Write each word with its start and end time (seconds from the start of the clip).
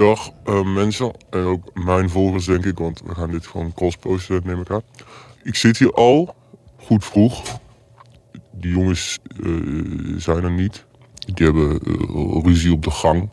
Goeiedag 0.00 0.30
eh, 0.44 0.74
mensen 0.74 1.12
en 1.30 1.44
ook 1.44 1.70
mijn 1.74 2.10
volgers 2.10 2.44
denk 2.44 2.64
ik, 2.64 2.78
want 2.78 3.02
we 3.04 3.14
gaan 3.14 3.30
dit 3.30 3.46
gewoon 3.46 3.74
crossposten 3.74 4.40
neem 4.44 4.60
ik 4.60 4.70
aan. 4.70 4.82
Ik 5.42 5.54
zit 5.54 5.78
hier 5.78 5.92
al, 5.92 6.34
goed 6.76 7.04
vroeg. 7.04 7.42
Die 8.52 8.72
jongens 8.72 9.18
eh, 9.44 9.52
zijn 10.16 10.44
er 10.44 10.50
niet. 10.50 10.86
Die 11.34 11.46
hebben 11.46 11.80
eh, 11.80 12.42
ruzie 12.42 12.72
op 12.72 12.82
de 12.82 12.90
gang. 12.90 13.30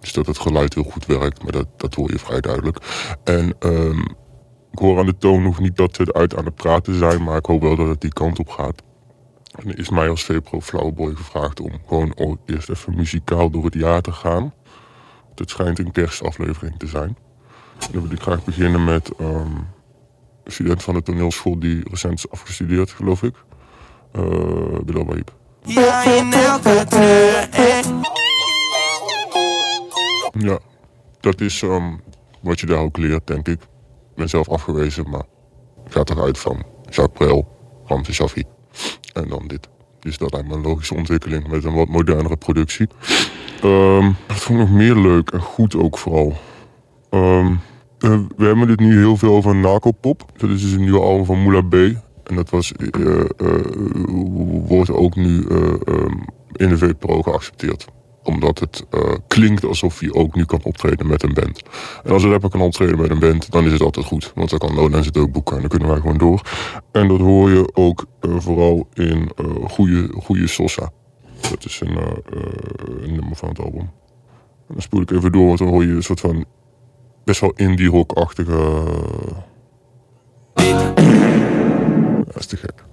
Dus 0.00 0.12
dat 0.12 0.26
het 0.26 0.38
geluid 0.38 0.74
heel 0.74 0.82
goed 0.82 1.06
werkt, 1.06 1.42
maar 1.42 1.52
dat, 1.52 1.66
dat 1.76 1.94
hoor 1.94 2.10
je 2.10 2.18
vrij 2.18 2.40
duidelijk. 2.40 2.78
En 3.24 3.54
ehm, 3.58 4.00
ik 4.72 4.78
hoor 4.78 4.98
aan 4.98 5.06
de 5.06 5.18
toon 5.18 5.42
nog 5.42 5.60
niet 5.60 5.76
dat 5.76 5.96
ze 5.96 6.12
uit 6.12 6.36
aan 6.36 6.44
het 6.44 6.54
praten 6.54 6.98
zijn, 6.98 7.22
maar 7.22 7.36
ik 7.36 7.46
hoop 7.46 7.62
wel 7.62 7.76
dat 7.76 7.88
het 7.88 8.00
die 8.00 8.12
kant 8.12 8.38
op 8.38 8.48
gaat. 8.48 8.82
En 9.52 9.76
is 9.76 9.90
mij 9.90 10.08
als 10.08 10.24
VPRO 10.24 10.60
Flowboy 10.60 11.14
gevraagd 11.14 11.60
om 11.60 11.72
gewoon 11.86 12.38
eerst 12.46 12.70
even 12.70 12.96
muzikaal 12.96 13.50
door 13.50 13.64
het 13.64 13.74
jaar 13.74 14.00
te 14.00 14.12
gaan. 14.12 14.52
Het 15.34 15.50
schijnt 15.50 15.78
een 15.78 15.92
kerstaflevering 15.92 16.78
te 16.78 16.86
zijn. 16.86 17.16
En 17.78 17.88
dan 17.92 18.02
wil 18.02 18.12
ik 18.12 18.22
graag 18.22 18.44
beginnen 18.44 18.84
met 18.84 19.10
ehm, 19.18 19.56
een 20.44 20.52
student 20.52 20.82
van 20.82 20.94
de 20.94 21.02
toneelschool 21.02 21.58
die 21.58 21.88
recent 21.90 22.14
is 22.14 22.30
afgestudeerd, 22.30 22.90
geloof 22.90 23.22
ik. 23.22 23.34
Uh, 24.16 24.78
Bilal 24.84 25.04
Baib. 25.04 25.34
Ja, 30.38 30.58
dat 31.20 31.40
is 31.40 31.62
ehm, 31.62 31.96
wat 32.40 32.60
je 32.60 32.66
daar 32.66 32.78
ook 32.78 32.96
leert, 32.96 33.26
denk 33.26 33.48
ik. 33.48 33.62
Ik 33.62 33.68
ben 34.14 34.28
zelf 34.28 34.48
afgewezen, 34.48 35.10
maar 35.10 35.24
ik 35.86 35.92
ga 35.92 36.02
eruit 36.04 36.38
van 36.38 36.62
Jacques 36.90 37.18
Brel, 37.18 37.56
Ramse 37.86 38.12
Shafi 38.12 38.44
en 39.12 39.28
dan 39.28 39.46
dit. 39.46 39.68
Dus 40.00 40.18
dat 40.18 40.32
lijkt 40.32 40.48
me 40.48 40.54
een 40.54 40.62
logische 40.62 40.94
ontwikkeling 40.94 41.48
met 41.48 41.64
een 41.64 41.74
wat 41.74 41.88
modernere 41.88 42.36
productie. 42.36 42.88
Um, 43.64 44.16
dat 44.26 44.36
vond 44.36 44.60
ik 44.60 44.66
nog 44.66 44.76
meer 44.76 44.94
leuk 44.94 45.30
en 45.30 45.40
goed 45.40 45.76
ook 45.76 45.98
vooral. 45.98 46.32
Um, 47.10 47.60
we 48.36 48.44
hebben 48.44 48.66
dit 48.66 48.80
nu 48.80 48.98
heel 48.98 49.16
veel 49.16 49.34
over 49.34 49.56
Nakopop. 49.56 50.24
Dat 50.36 50.50
is 50.50 50.62
dus 50.62 50.72
een 50.72 50.80
nieuwe 50.80 51.00
album 51.00 51.24
van 51.24 51.42
Moula 51.42 51.60
B. 51.60 51.74
En 52.24 52.34
dat 52.34 52.50
was, 52.50 52.72
uh, 52.76 53.24
uh, 53.40 53.60
wordt 54.66 54.90
ook 54.90 55.16
nu 55.16 55.44
um, 55.48 56.24
in 56.52 56.68
de 56.68 56.78
VPRO 56.78 57.22
geaccepteerd. 57.22 57.86
Omdat 58.22 58.58
het 58.58 58.86
klinkt 59.26 59.64
alsof 59.64 59.98
hij 59.98 60.12
ook 60.12 60.34
nu 60.34 60.44
kan 60.44 60.60
optreden 60.62 61.06
met 61.06 61.22
een 61.22 61.34
band. 61.34 61.62
En 62.04 62.12
als 62.12 62.22
een 62.22 62.30
rapper 62.30 62.50
kan 62.50 62.60
optreden 62.60 62.98
met 62.98 63.10
een 63.10 63.18
band, 63.18 63.50
dan 63.50 63.64
is 63.64 63.72
het 63.72 63.82
altijd 63.82 64.06
goed. 64.06 64.32
Want 64.34 64.50
dan 64.50 64.58
kan 64.58 64.74
Lowlands 64.74 65.06
het 65.06 65.16
ook 65.16 65.32
boeken 65.32 65.54
en 65.54 65.60
dan 65.60 65.70
kunnen 65.70 65.88
wij 65.88 66.00
gewoon 66.00 66.18
door. 66.18 66.40
En 66.92 67.08
dat 67.08 67.18
hoor 67.18 67.50
je 67.50 67.70
ook 67.74 68.04
vooral 68.20 68.88
in 68.94 69.30
goede, 69.68 70.08
goede 70.22 70.46
Sosa. 70.46 70.92
Dat 71.50 71.64
is 71.64 71.80
een, 71.80 71.92
uh, 71.92 72.06
een, 73.02 73.14
nummer 73.14 73.36
van 73.36 73.48
het 73.48 73.58
album. 73.58 73.90
En 74.68 74.74
dan 74.74 74.82
spoel 74.82 75.00
ik 75.00 75.10
even 75.10 75.32
door, 75.32 75.46
want 75.46 75.58
dan 75.58 75.68
hoor 75.68 75.84
je 75.84 75.92
een 75.92 76.02
soort 76.02 76.20
van 76.20 76.44
best 77.24 77.40
wel 77.40 77.52
indie 77.56 77.88
rock-achtige. 77.88 78.52
dat 82.24 82.36
is 82.36 82.46
te 82.46 82.56
gek. 82.56 82.84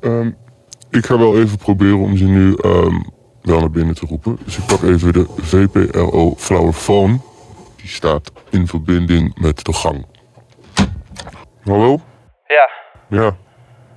Um, 0.00 0.36
ik 0.90 1.06
ga 1.06 1.18
wel 1.18 1.38
even 1.40 1.58
proberen 1.58 1.98
om 1.98 2.16
ze 2.16 2.24
nu 2.24 2.56
um, 2.64 3.10
wel 3.42 3.60
naar 3.60 3.70
binnen 3.70 3.94
te 3.94 4.06
roepen. 4.06 4.38
Dus 4.44 4.58
ik 4.58 4.66
pak 4.66 4.82
even 4.82 5.12
de 5.12 5.26
VPRO 5.36 6.34
Flower 6.36 6.72
Phone. 6.72 7.18
Die 7.76 7.88
staat 7.88 8.32
in 8.50 8.66
verbinding 8.66 9.40
met 9.40 9.64
de 9.64 9.72
gang. 9.72 10.06
Hallo? 11.64 12.00
Ja. 12.46 12.70
Ja. 13.08 13.36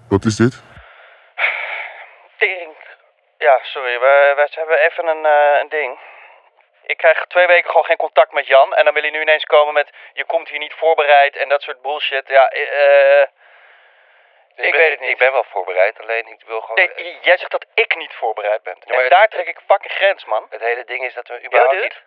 Wat 0.07 0.25
is 0.25 0.35
dit? 0.35 0.61
Sorry. 3.61 3.99
We, 3.99 4.33
we 4.35 4.47
hebben 4.51 4.79
even 4.79 5.07
een, 5.07 5.25
uh, 5.25 5.59
een 5.59 5.69
ding. 5.69 5.99
Ik 6.85 6.97
krijg 6.97 7.25
twee 7.25 7.47
weken 7.47 7.69
gewoon 7.69 7.85
geen 7.85 7.97
contact 7.97 8.31
met 8.31 8.47
Jan. 8.47 8.73
En 8.75 8.85
dan 8.85 8.93
wil 8.93 9.03
hij 9.03 9.11
nu 9.11 9.21
ineens 9.21 9.45
komen 9.45 9.73
met... 9.73 9.89
Je 10.13 10.25
komt 10.25 10.49
hier 10.49 10.59
niet 10.59 10.73
voorbereid 10.73 11.35
en 11.35 11.49
dat 11.49 11.61
soort 11.61 11.81
bullshit. 11.81 12.27
Ja, 12.27 12.49
eh... 12.49 12.61
Uh, 12.61 13.21
ik, 14.55 14.65
ik 14.65 14.71
ben, 14.71 14.81
weet 14.81 14.91
het 14.91 14.99
niet. 14.99 15.09
Ik 15.09 15.17
ben 15.17 15.31
wel 15.31 15.43
voorbereid, 15.43 16.01
alleen 16.01 16.27
ik 16.27 16.43
wil 16.45 16.61
gewoon... 16.61 16.75
Nee, 16.75 17.17
jij 17.21 17.37
zegt 17.37 17.51
dat 17.51 17.65
ik 17.73 17.95
niet 17.95 18.13
voorbereid 18.13 18.63
ben. 18.63 18.75
Ja, 18.85 19.03
en 19.03 19.09
daar 19.09 19.27
trek 19.27 19.47
ik 19.47 19.59
fucking 19.67 19.93
grens, 19.93 20.25
man. 20.25 20.45
Het 20.49 20.61
hele 20.61 20.83
ding 20.85 21.05
is 21.05 21.13
dat 21.13 21.27
we 21.27 21.43
überhaupt 21.45 21.75
ja, 21.75 21.81
niet... 21.81 22.01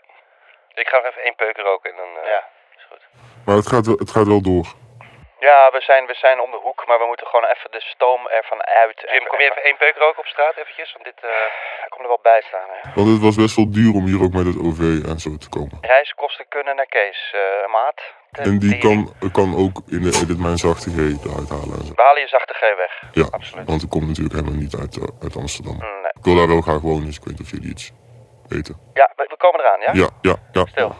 Ik 0.75 0.89
ga 0.89 0.97
nog 0.97 1.07
even 1.07 1.23
één 1.23 1.35
peuk 1.35 1.57
roken 1.57 1.91
en 1.91 1.97
dan... 1.97 2.17
Uh, 2.17 2.31
ja, 2.31 2.49
is 2.77 2.85
goed. 2.89 3.07
Maar 3.47 3.57
het 3.57 3.67
gaat, 3.67 3.87
wel, 3.87 3.97
het 3.97 4.11
gaat 4.11 4.27
wel 4.27 4.43
door. 4.43 4.67
Ja, 5.49 5.61
we 5.77 5.81
zijn, 5.89 6.07
we 6.07 6.17
zijn 6.25 6.39
om 6.41 6.51
de 6.51 6.61
hoek, 6.67 6.81
maar 6.87 6.99
we 7.03 7.07
moeten 7.11 7.27
gewoon 7.27 7.49
even 7.55 7.71
de 7.71 7.83
stoom 7.95 8.23
ervan 8.39 8.61
uit. 8.83 8.99
Jim, 9.13 9.27
kom 9.31 9.41
je 9.41 9.51
even 9.51 9.65
één 9.69 9.77
peuk 9.77 9.97
roken 10.05 10.21
op 10.25 10.29
straat 10.35 10.57
eventjes? 10.57 10.93
Want 10.93 11.05
dit... 11.05 11.19
Uh... 11.25 11.31
Ik 11.87 11.91
kom 11.93 12.03
er 12.03 12.13
wel 12.15 12.27
bij 12.33 12.43
staan, 12.49 12.69
hè. 12.75 12.81
Want 12.99 13.09
het 13.15 13.23
was 13.27 13.37
best 13.45 13.57
wel 13.57 13.71
duur 13.79 13.93
om 13.99 14.05
hier 14.11 14.23
ook 14.25 14.37
met 14.39 14.47
het 14.51 14.59
OV 14.67 14.81
en 15.13 15.19
zo 15.25 15.31
te 15.45 15.49
komen. 15.57 15.77
Reiskosten 15.81 16.47
kunnen 16.49 16.77
naar 16.77 16.91
Kees, 16.97 17.21
uh, 17.35 17.73
maat. 17.77 18.01
En 18.47 18.59
die 18.65 18.79
kan, 18.79 18.99
kan 19.39 19.51
ook 19.65 19.77
in 19.97 20.03
de 20.07 20.13
Edit 20.23 20.41
Mijn 20.47 20.61
Zachte 20.67 20.91
G 20.95 20.99
eruit 20.99 21.51
halen. 21.57 21.75
En 21.79 21.87
zo. 21.87 21.93
We 22.01 22.03
halen 22.09 22.23
je 22.27 22.29
Zachte 22.37 22.55
G 22.61 22.63
weg. 22.85 22.93
Ja, 23.21 23.27
absoluut. 23.39 23.67
want 23.71 23.81
het 23.81 23.91
komt 23.91 24.07
natuurlijk 24.07 24.37
helemaal 24.39 24.61
niet 24.65 24.75
uit, 24.83 24.97
uh, 24.97 25.05
uit 25.25 25.37
Amsterdam. 25.37 25.77
Nee. 25.79 26.13
Ik 26.21 26.25
wil 26.29 26.37
daar 26.37 26.49
wel 26.55 26.67
graag 26.69 26.81
wonen, 26.81 27.07
dus 27.09 27.17
ik 27.21 27.25
weet 27.25 27.37
niet 27.39 27.47
of 27.47 27.51
jullie 27.55 27.71
iets 27.71 27.93
weten. 28.49 28.75
Ja, 29.01 29.13
we, 29.17 29.25
we 29.33 29.37
komen 29.37 29.61
eraan, 29.61 29.81
ja? 29.87 29.93
Ja, 30.03 30.09
ja, 30.29 30.37
ja. 30.53 30.65
Stil. 30.75 30.91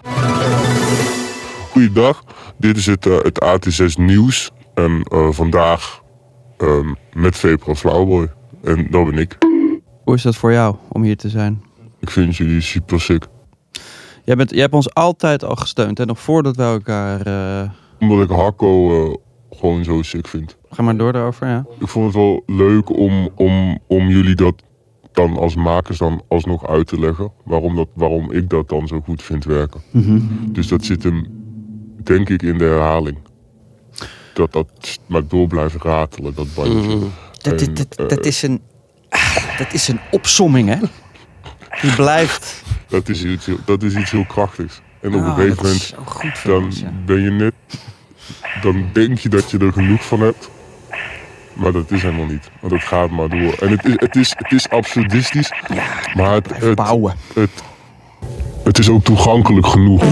Goeiedag, 1.75 2.25
dit 2.57 2.77
is 2.77 2.87
het, 2.87 3.07
uh, 3.07 3.17
het 3.23 3.45
AT6 3.45 3.95
Nieuws. 3.97 4.53
En 4.75 5.07
uh, 5.13 5.31
vandaag 5.31 6.03
um, 6.59 6.97
met 7.13 7.37
Vepro 7.37 7.75
Flowboy. 7.75 8.29
En 8.63 8.87
dat 8.91 9.05
ben 9.05 9.19
ik. 9.19 9.39
Hoe 10.05 10.15
is 10.15 10.23
dat 10.23 10.37
voor 10.37 10.53
jou 10.53 10.77
om 10.89 11.03
hier 11.03 11.17
te 11.17 11.29
zijn? 11.29 11.63
Ik 12.01 12.11
vind 12.11 12.37
jullie 12.37 12.61
super 12.61 13.01
sick. 13.01 13.27
Jij, 14.25 14.37
bent, 14.37 14.51
jij 14.51 14.61
hebt 14.61 14.75
ons 14.75 14.95
altijd 14.95 15.45
al 15.45 15.55
gesteund, 15.55 15.99
hè? 15.99 16.05
nog 16.05 16.21
voordat 16.21 16.57
we 16.57 16.63
elkaar. 16.63 17.27
Uh... 17.27 17.71
Omdat 18.01 18.31
ik 18.31 18.37
Hakko 18.37 19.21
gewoon 19.51 19.85
zo 19.85 20.03
sick 20.03 20.27
vind. 20.29 20.57
Ga 20.71 20.83
maar 20.83 20.97
door 20.97 21.13
daarover, 21.13 21.47
ja. 21.47 21.67
Ik 21.81 21.89
vond 21.89 22.05
het 22.05 22.15
wel 22.15 22.43
leuk 22.47 22.97
om, 22.97 23.29
om, 23.35 23.79
om 23.87 24.09
jullie 24.09 24.35
dat 24.35 24.63
dan 25.13 25.37
als 25.37 25.55
makers 25.55 25.99
dan 25.99 26.23
alsnog 26.29 26.67
uit 26.67 26.87
te 26.87 27.01
leggen. 27.01 27.33
Waarom, 27.45 27.77
dat, 27.77 27.89
waarom 27.95 28.33
ik 28.33 28.51
dat 28.51 28.69
dan 28.69 28.87
zo 28.87 29.01
goed 29.01 29.23
vind 29.23 29.45
werken. 29.45 29.81
Mm 29.91 30.03
-hmm. 30.03 30.53
Dus 30.53 30.69
dat 30.69 30.85
zit 30.85 31.03
hem, 31.03 31.44
denk 32.07 32.29
ik, 32.29 32.43
in 32.43 32.59
de 32.59 32.65
herhaling 32.65 33.19
dat 34.35 34.53
dat 34.53 34.99
maar 35.07 35.27
door 35.27 35.47
blijft 35.47 35.75
ratelen, 35.83 36.35
dat 36.35 36.55
bandje. 36.55 36.97
Mm. 36.97 37.13
Dat, 37.33 37.61
en, 37.61 37.75
dat, 37.75 37.97
dat, 37.97 38.09
dat, 38.11 38.27
is 38.27 38.43
een, 38.43 38.63
dat 39.59 39.73
is 39.73 39.89
een 39.89 40.01
opsomming, 40.11 40.69
hè? 40.69 40.79
Die 41.81 41.95
blijft. 41.95 42.63
Dat 42.89 43.09
is 43.09 43.25
iets, 43.25 43.49
dat 43.65 43.83
is 43.83 43.95
iets 43.95 44.11
heel 44.11 44.25
krachtigs. 44.25 44.81
En 45.01 45.15
op 45.15 45.21
oh, 45.21 45.27
een 45.27 45.35
gegeven 45.35 45.63
moment, 45.63 45.95
dan 46.45 46.65
ons, 46.65 46.81
ja. 46.81 46.93
ben 47.07 47.23
je 47.23 47.31
net, 47.31 47.55
dan 48.63 48.89
denk 48.93 49.19
je 49.19 49.29
dat 49.29 49.51
je 49.51 49.59
er 49.59 49.73
genoeg 49.73 50.05
van 50.05 50.21
hebt. 50.21 50.51
Maar 51.53 51.73
dat 51.73 51.91
is 51.91 52.03
helemaal 52.03 52.27
niet. 52.27 52.51
Want 52.61 52.73
het 52.73 52.83
gaat 52.83 53.11
maar 53.11 53.29
door. 53.29 53.53
En 53.53 53.71
het 53.71 53.85
is, 53.85 53.95
het 53.97 54.17
is, 54.17 54.35
het 54.37 54.53
is 54.53 54.69
absurdistisch. 54.69 55.53
maar 56.15 56.33
het, 56.33 56.57
het, 56.57 56.75
bouwen. 56.75 57.15
Het, 57.35 57.51
het 58.65 58.79
is 58.79 58.89
ook 58.89 59.05
toegankelijk 59.05 59.67
genoeg. 59.67 60.05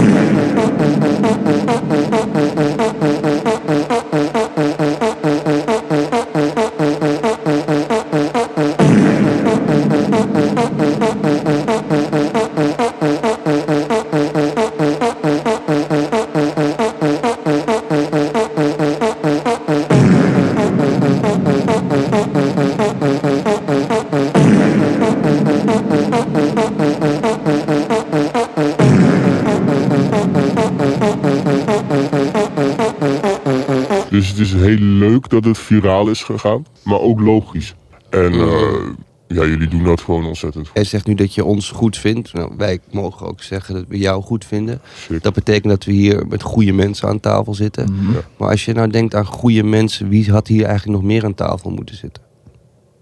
Viraal 35.83 36.07
is 36.09 36.23
gegaan. 36.23 36.65
Maar 36.83 36.99
ook 36.99 37.19
logisch. 37.19 37.75
En 38.09 38.33
eh, 38.33 38.89
ja, 39.27 39.45
jullie 39.45 39.67
doen 39.67 39.83
dat 39.83 40.01
gewoon 40.01 40.25
ontzettend 40.25 40.65
goed. 40.67 40.75
Jij 40.75 40.83
zegt 40.83 41.07
nu 41.07 41.13
dat 41.13 41.33
je 41.33 41.45
ons 41.45 41.69
goed 41.69 41.97
vindt. 41.97 42.33
Nou, 42.33 42.53
wij 42.57 42.79
mogen 42.91 43.27
ook 43.27 43.41
zeggen 43.41 43.73
dat 43.73 43.85
we 43.87 43.97
jou 43.97 44.23
goed 44.23 44.45
vinden. 44.45 44.81
Dat 45.21 45.33
betekent 45.33 45.69
dat 45.69 45.83
we 45.83 45.91
hier 45.91 46.27
met 46.27 46.41
goede 46.41 46.71
mensen 46.71 47.07
aan 47.07 47.19
tafel 47.19 47.53
zitten. 47.53 47.95
Maar 48.37 48.49
als 48.49 48.65
je 48.65 48.73
nou 48.73 48.89
denkt 48.89 49.15
aan 49.15 49.25
goede 49.25 49.63
mensen, 49.63 50.09
wie 50.09 50.31
had 50.31 50.47
hier 50.47 50.65
eigenlijk 50.65 50.99
nog 50.99 51.07
meer 51.07 51.25
aan 51.25 51.33
tafel 51.35 51.69
moeten 51.71 51.95
zitten? 51.95 52.23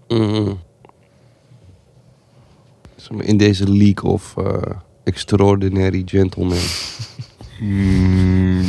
Mhm. 0.08 0.52
In 3.18 3.36
deze 3.36 3.68
league 3.72 4.10
of 4.10 4.34
eh, 4.36 4.62
extraordinary 5.04 6.02
gentlemen. 6.06 6.58
Mm, 7.60 8.64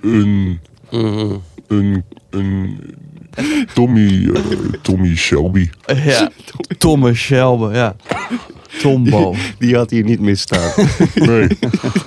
een, 0.00 0.60
Mhm. 0.90 1.34
Een, 1.68 2.04
een 2.30 2.78
Tommy, 3.74 4.30
eh, 4.34 4.42
Tommy 4.82 5.16
Shelby. 5.16 5.70
Ja, 6.04 6.30
Thomas 6.78 7.16
Shelby, 7.16 7.74
ja. 7.74 7.96
Tombo. 8.80 9.34
Die 9.58 9.76
had 9.76 9.90
hier 9.90 10.04
niet 10.04 10.20
misstaan. 10.20 10.72
Nee. 11.14 11.48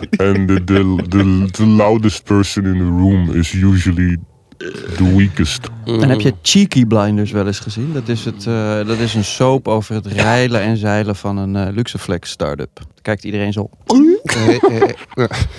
En 0.10 0.46
de, 0.46 0.64
de, 0.64 1.04
de, 1.08 1.48
the 1.52 1.66
loudest 1.66 2.24
person 2.24 2.66
in 2.66 2.78
the 2.78 2.84
room 2.84 3.32
is 3.32 3.52
usually 3.52 4.18
the 4.96 5.16
weakest. 5.16 5.68
En 5.86 6.10
heb 6.10 6.20
je 6.20 6.34
Cheeky 6.42 6.86
Blinders 6.86 7.32
wel 7.32 7.48
eens 7.48 7.60
gezien? 7.60 7.94
Dat 7.94 8.08
is, 8.08 8.26
het, 8.26 8.46
eh, 8.48 8.88
dat 8.88 8.98
is 8.98 9.14
een 9.14 9.24
soap 9.24 9.68
over 9.68 9.96
het 9.96 10.06
reilen 10.06 10.62
en 10.62 10.78
zeilen 10.78 11.16
van 11.16 11.38
een 11.38 11.56
eh, 11.56 11.74
Luxeflex 11.74 12.30
start-up. 12.30 12.80
Kijkt 13.02 13.24
iedereen 13.24 13.54
zo 13.54 13.70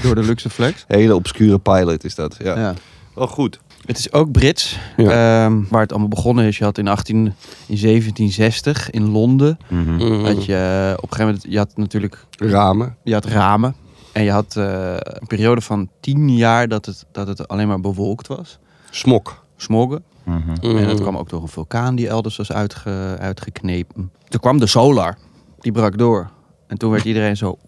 door 0.02 0.14
de 0.14 0.22
Luxeflex. 0.22 0.84
Hele 0.88 1.14
obscure 1.14 1.58
pilot 1.58 2.04
is 2.04 2.14
dat. 2.14 2.36
Ja. 2.42 2.58
Ja. 2.58 2.74
Wel 3.14 3.26
goed. 3.26 3.60
Het 3.86 3.98
is 3.98 4.12
ook 4.12 4.32
Brits. 4.32 4.78
Ja. 4.96 5.44
Ehm, 5.44 5.62
waar 5.68 5.80
het 5.80 5.90
allemaal 5.90 6.08
begonnen 6.08 6.44
is. 6.44 6.58
Je 6.58 6.64
had 6.64 6.78
in, 6.78 6.88
18, 6.88 7.16
in 7.16 7.32
1760 7.66 8.90
in 8.90 9.10
Londen. 9.10 9.58
Mhm. 9.68 10.24
Had 10.24 10.44
je, 10.44 10.92
op 10.96 11.02
een 11.02 11.16
gegeven 11.16 11.26
moment, 11.26 11.44
je 11.48 11.58
had 11.58 11.76
natuurlijk 11.76 12.26
Ramen. 12.30 12.96
je 13.04 13.12
had 13.12 13.24
ramen. 13.24 13.74
En 14.12 14.22
je 14.22 14.30
had 14.30 14.56
eh, 14.56 14.94
een 14.96 15.26
periode 15.26 15.60
van 15.60 15.88
tien 16.00 16.36
jaar 16.36 16.68
dat 16.68 16.86
het, 16.86 17.06
dat 17.12 17.26
het 17.26 17.48
alleen 17.48 17.68
maar 17.68 17.80
bewolkt 17.80 18.26
was. 18.26 18.58
Smok. 18.90 19.44
Smoggen. 19.56 20.02
Mhm. 20.24 20.76
En 20.76 20.86
dat 20.86 21.00
kwam 21.00 21.16
ook 21.16 21.28
door 21.28 21.42
een 21.42 21.48
vulkaan 21.48 21.94
die 21.94 22.08
elders 22.08 22.36
was 22.36 22.52
uitge, 22.52 23.16
uitgeknepen. 23.20 24.10
Toen 24.28 24.40
kwam 24.40 24.58
de 24.58 24.66
solar. 24.66 25.16
Die 25.60 25.72
brak 25.72 25.98
door. 25.98 26.30
En 26.70 26.78
toen 26.78 26.90
werd 26.90 27.04
iedereen 27.04 27.36
zo... 27.36 27.58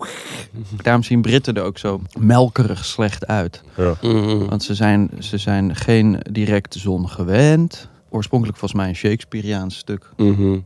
Daarom 0.83 1.03
zien 1.03 1.23
Britten 1.23 1.55
er 1.55 1.63
ook 1.63 1.79
zo 1.79 2.01
melkerig 2.19 2.85
slecht 2.85 3.27
uit. 3.27 3.63
Ja. 3.77 3.95
Mhm. 4.03 4.45
Want 4.49 4.63
ze 4.63 4.75
zijn, 4.75 5.11
ze 5.19 5.39
zijn 5.39 5.77
geen 5.77 6.19
directe 6.31 6.79
zon 6.79 7.09
gewend. 7.09 7.89
Oorspronkelijk 8.09 8.59
volgens 8.59 8.81
mij 8.81 8.89
een 8.91 8.97
Shakespeareaans 8.97 9.77
stuk. 9.77 10.11
Mhm. 10.17 10.59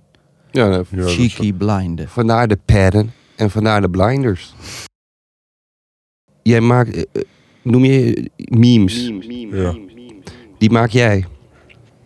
Ja, 0.50 0.82
is- 0.90 1.14
Cheeky 1.14 1.52
blinden. 1.52 2.08
vandaar 2.08 2.48
de 2.48 2.58
padden 2.64 3.12
en 3.36 3.50
vandaar 3.50 3.80
de 3.80 3.90
blinders. 3.90 4.54
Jij 6.42 6.60
maakt, 6.60 6.94
eh, 6.94 7.02
eh, 7.12 7.22
noem 7.62 7.84
je 7.84 8.30
memes. 8.36 9.10
Ja. 9.50 9.74
Die 10.58 10.70
maak 10.70 10.90
jij. 10.90 11.26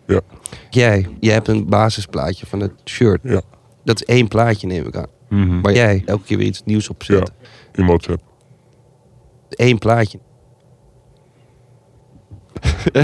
Ja. 0.07 0.21
Jij, 0.69 1.07
jij 1.19 1.33
hebt 1.33 1.47
een 1.47 1.65
basisplaatje 1.65 2.45
van 2.45 2.59
het 2.59 2.71
shirt. 2.85 3.19
Ja. 3.23 3.41
Dat 3.83 3.95
is 4.01 4.05
één 4.15 4.27
plaatje, 4.27 4.67
neem 4.67 4.87
ik 4.87 4.95
aan. 4.95 5.19
Mhm. 5.31 5.61
Waar 5.61 5.73
jij 5.73 6.03
elke 6.05 6.23
keer 6.23 6.37
weer 6.37 6.47
iets 6.47 6.61
nieuws 6.65 6.89
op 6.89 7.03
Ja, 7.03 7.15
zet. 7.17 7.31
in 7.73 7.85
WhatsApp. 7.85 8.21
Eén 9.49 9.77
plaatje. 9.77 10.19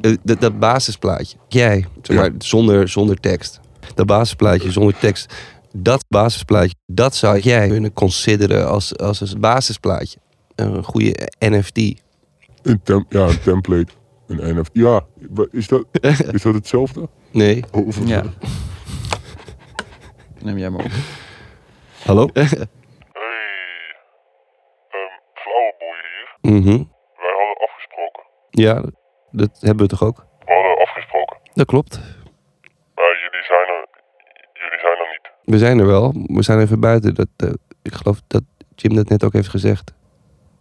Eh, 0.00 0.16
dat, 0.22 0.40
dat 0.40 0.58
basisplaatje. 0.58 1.36
Jij, 1.48 1.86
zeg 2.02 2.16
maar, 2.16 2.30
zonder, 2.38 2.88
zonder 2.88 3.16
tekst. 3.20 3.60
Dat 3.94 4.06
basisplaatje 4.06 4.72
zonder 4.72 4.98
tekst. 4.98 5.34
Dat 5.76 6.04
basisplaatje, 6.08 6.74
dat 6.86 7.14
zou 7.14 7.38
jij 7.38 7.68
kunnen 7.68 7.92
consideren 7.92 8.68
als, 8.68 8.96
als 8.98 9.20
een 9.20 9.40
basisplaatje. 9.40 10.18
Een 10.54 10.84
goede 10.84 11.28
NFT. 11.38 11.76
Een 12.62 12.80
tem 12.82 13.04
ja, 13.08 13.20
een 13.28 13.40
template. 13.40 13.92
Een 14.26 14.58
NFT. 14.58 14.70
Ja, 14.72 15.04
is 15.50 15.68
dat, 15.68 15.84
is 16.32 16.42
dat 16.42 16.54
hetzelfde? 16.54 17.08
Nee. 17.30 17.64
Of- 17.70 18.06
Ja. 18.06 18.22
Neem 20.42 20.58
jij 20.58 20.70
maar 20.70 20.84
op. 20.84 20.90
Hallo? 22.06 22.28
Hey, 22.32 22.42
um, 24.98 25.12
Flowerboy 25.34 25.96
hier. 26.12 26.28
Mhm. 26.40 26.76
Wij 27.16 27.34
hadden 27.38 27.56
afgesproken. 27.68 28.22
Ja, 28.50 28.74
dat 29.30 29.50
hebben 29.60 29.84
we 29.84 29.90
toch 29.90 30.02
ook? 30.02 30.26
We 30.46 30.52
hadden 30.54 30.78
afgesproken. 30.78 31.36
Dat 31.54 31.66
klopt. 31.66 31.98
Maar 32.94 33.18
jullie 33.22 33.44
zijn 33.44 33.68
er, 33.68 33.86
jullie 34.52 34.78
zijn 34.80 34.98
er 34.98 35.08
niet. 35.10 35.30
We 35.42 35.58
zijn 35.58 35.78
er 35.78 35.86
wel. 35.86 36.12
We 36.26 36.42
zijn 36.42 36.60
even 36.60 36.80
buiten. 36.80 37.14
Dat, 37.14 37.28
eh, 37.36 37.52
ik 37.82 37.92
geloof 37.92 38.18
dat 38.26 38.42
Jim 38.74 38.94
dat 38.94 39.08
net 39.08 39.24
ook 39.24 39.32
heeft 39.32 39.48
gezegd. 39.48 39.94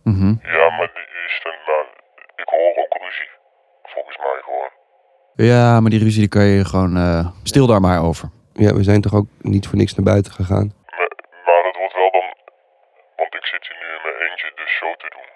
Mhm. 0.03 0.33
Ja, 0.43 0.69
maar 0.77 0.91
die 0.93 1.07
is 1.27 1.41
maar 1.67 1.85
ik 2.35 2.49
hoor 2.49 2.83
ook 2.83 2.93
ruzie. 3.03 3.29
Volgens 3.83 4.17
mij 4.17 4.41
gewoon. 4.43 4.69
Ja, 5.35 5.79
maar 5.79 5.89
die 5.89 5.99
ruzie 6.03 6.19
die 6.19 6.29
kan 6.29 6.43
je 6.45 6.65
gewoon... 6.65 6.95
eh, 6.97 7.27
stil 7.43 7.67
daar 7.67 7.81
maar 7.81 8.03
over. 8.03 8.29
Ja, 8.53 8.73
we 8.73 8.83
zijn 8.83 9.01
toch 9.01 9.13
ook 9.15 9.27
niet 9.39 9.67
voor 9.67 9.77
niks 9.77 9.95
naar 9.95 10.05
buiten 10.05 10.31
gegaan. 10.31 10.67
Maar, 10.98 11.12
maar 11.45 11.63
het 11.69 11.77
wordt 11.77 11.93
wel 11.93 12.12
dan, 12.12 12.27
want 13.17 13.36
ik 13.36 13.45
zit 13.45 13.67
hier 13.67 13.77
nu 13.81 13.88
in 13.95 14.01
mijn 14.05 14.29
eentje 14.29 14.51
de 14.55 14.67
show 14.67 14.93
te 14.95 15.07
doen. 15.15 15.29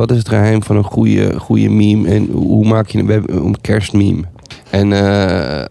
Wat 0.00 0.10
is 0.10 0.18
het 0.18 0.28
geheim 0.28 0.62
van 0.62 0.76
een 0.76 0.84
goede, 0.84 1.38
goede 1.38 1.68
meme 1.68 2.08
en 2.08 2.26
hoe 2.30 2.66
maak 2.68 2.88
je 2.88 2.98
een, 3.26 3.60
kerstmeme? 3.60 4.22
En 4.70 4.92
eh, 4.92 5.64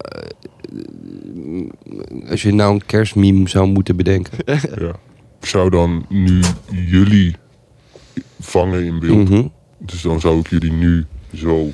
als 2.29 2.41
je 2.41 2.53
nou 2.53 2.74
een 2.74 2.86
kerstmeme 2.86 3.50
zou 3.50 3.67
moeten 3.67 3.95
bedenken. 3.95 4.33
Ja. 4.79 4.93
Ik 5.39 5.45
zou 5.45 5.69
dan 5.69 6.05
nu 6.09 6.39
jullie 6.69 7.36
vangen 8.39 8.83
in 8.83 9.00
beeld. 9.00 9.29
Mhm. 9.29 9.48
Dus 9.77 10.01
dan 10.01 10.19
zou 10.19 10.39
ik 10.39 10.48
jullie 10.48 10.71
nu 10.71 11.05
zo... 11.33 11.67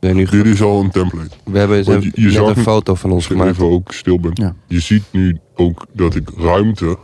Nu, 0.00 0.24
Dit 0.24 0.46
is 0.46 0.62
al 0.62 0.80
een 0.80 0.90
template. 0.90 1.36
we 1.44 1.58
hebben 1.58 1.84
Want 1.84 2.02
je- 2.04 2.10
je 2.14 2.22
net 2.22 2.32
zag 2.32 2.56
een 2.56 2.62
foto 2.62 2.94
van 2.94 3.10
ons 3.10 3.26
gemaakt. 3.26 3.50
even 3.50 3.70
ook 3.70 3.92
stil 3.92 4.20
ben. 4.20 4.30
Ja. 4.34 4.54
Je 4.66 4.80
ziet 4.80 5.02
nu 5.10 5.38
ook 5.54 5.86
dat 5.92 6.14
ik 6.14 6.30
ruimte 6.36 6.96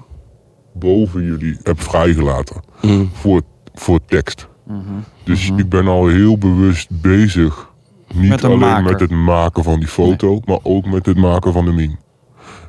boven 0.74 1.24
jullie 1.24 1.56
heb 1.62 1.80
vrijgelaten. 1.82 2.62
Mhm. 2.82 3.04
Voor, 3.12 3.42
voor 3.74 4.00
tekst. 4.06 4.48
Mhm. 4.66 4.78
Dus 5.24 5.50
ik 5.56 5.68
ben 5.68 5.86
al 5.86 6.06
heel 6.06 6.38
bewust 6.38 6.88
bezig. 7.00 7.70
Niet 8.14 8.28
Met 8.28 8.42
een 8.42 8.50
alleen 8.50 8.60
maker. 8.68 8.90
met 8.90 9.00
het 9.00 9.10
maken 9.10 9.64
van 9.64 9.78
die 9.78 9.88
foto, 9.88 10.40
maar 10.44 10.58
ook 10.62 10.86
met 10.86 11.06
het 11.06 11.16
maken 11.16 11.52
van 11.52 11.64
de 11.64 11.72
meme. 11.72 11.96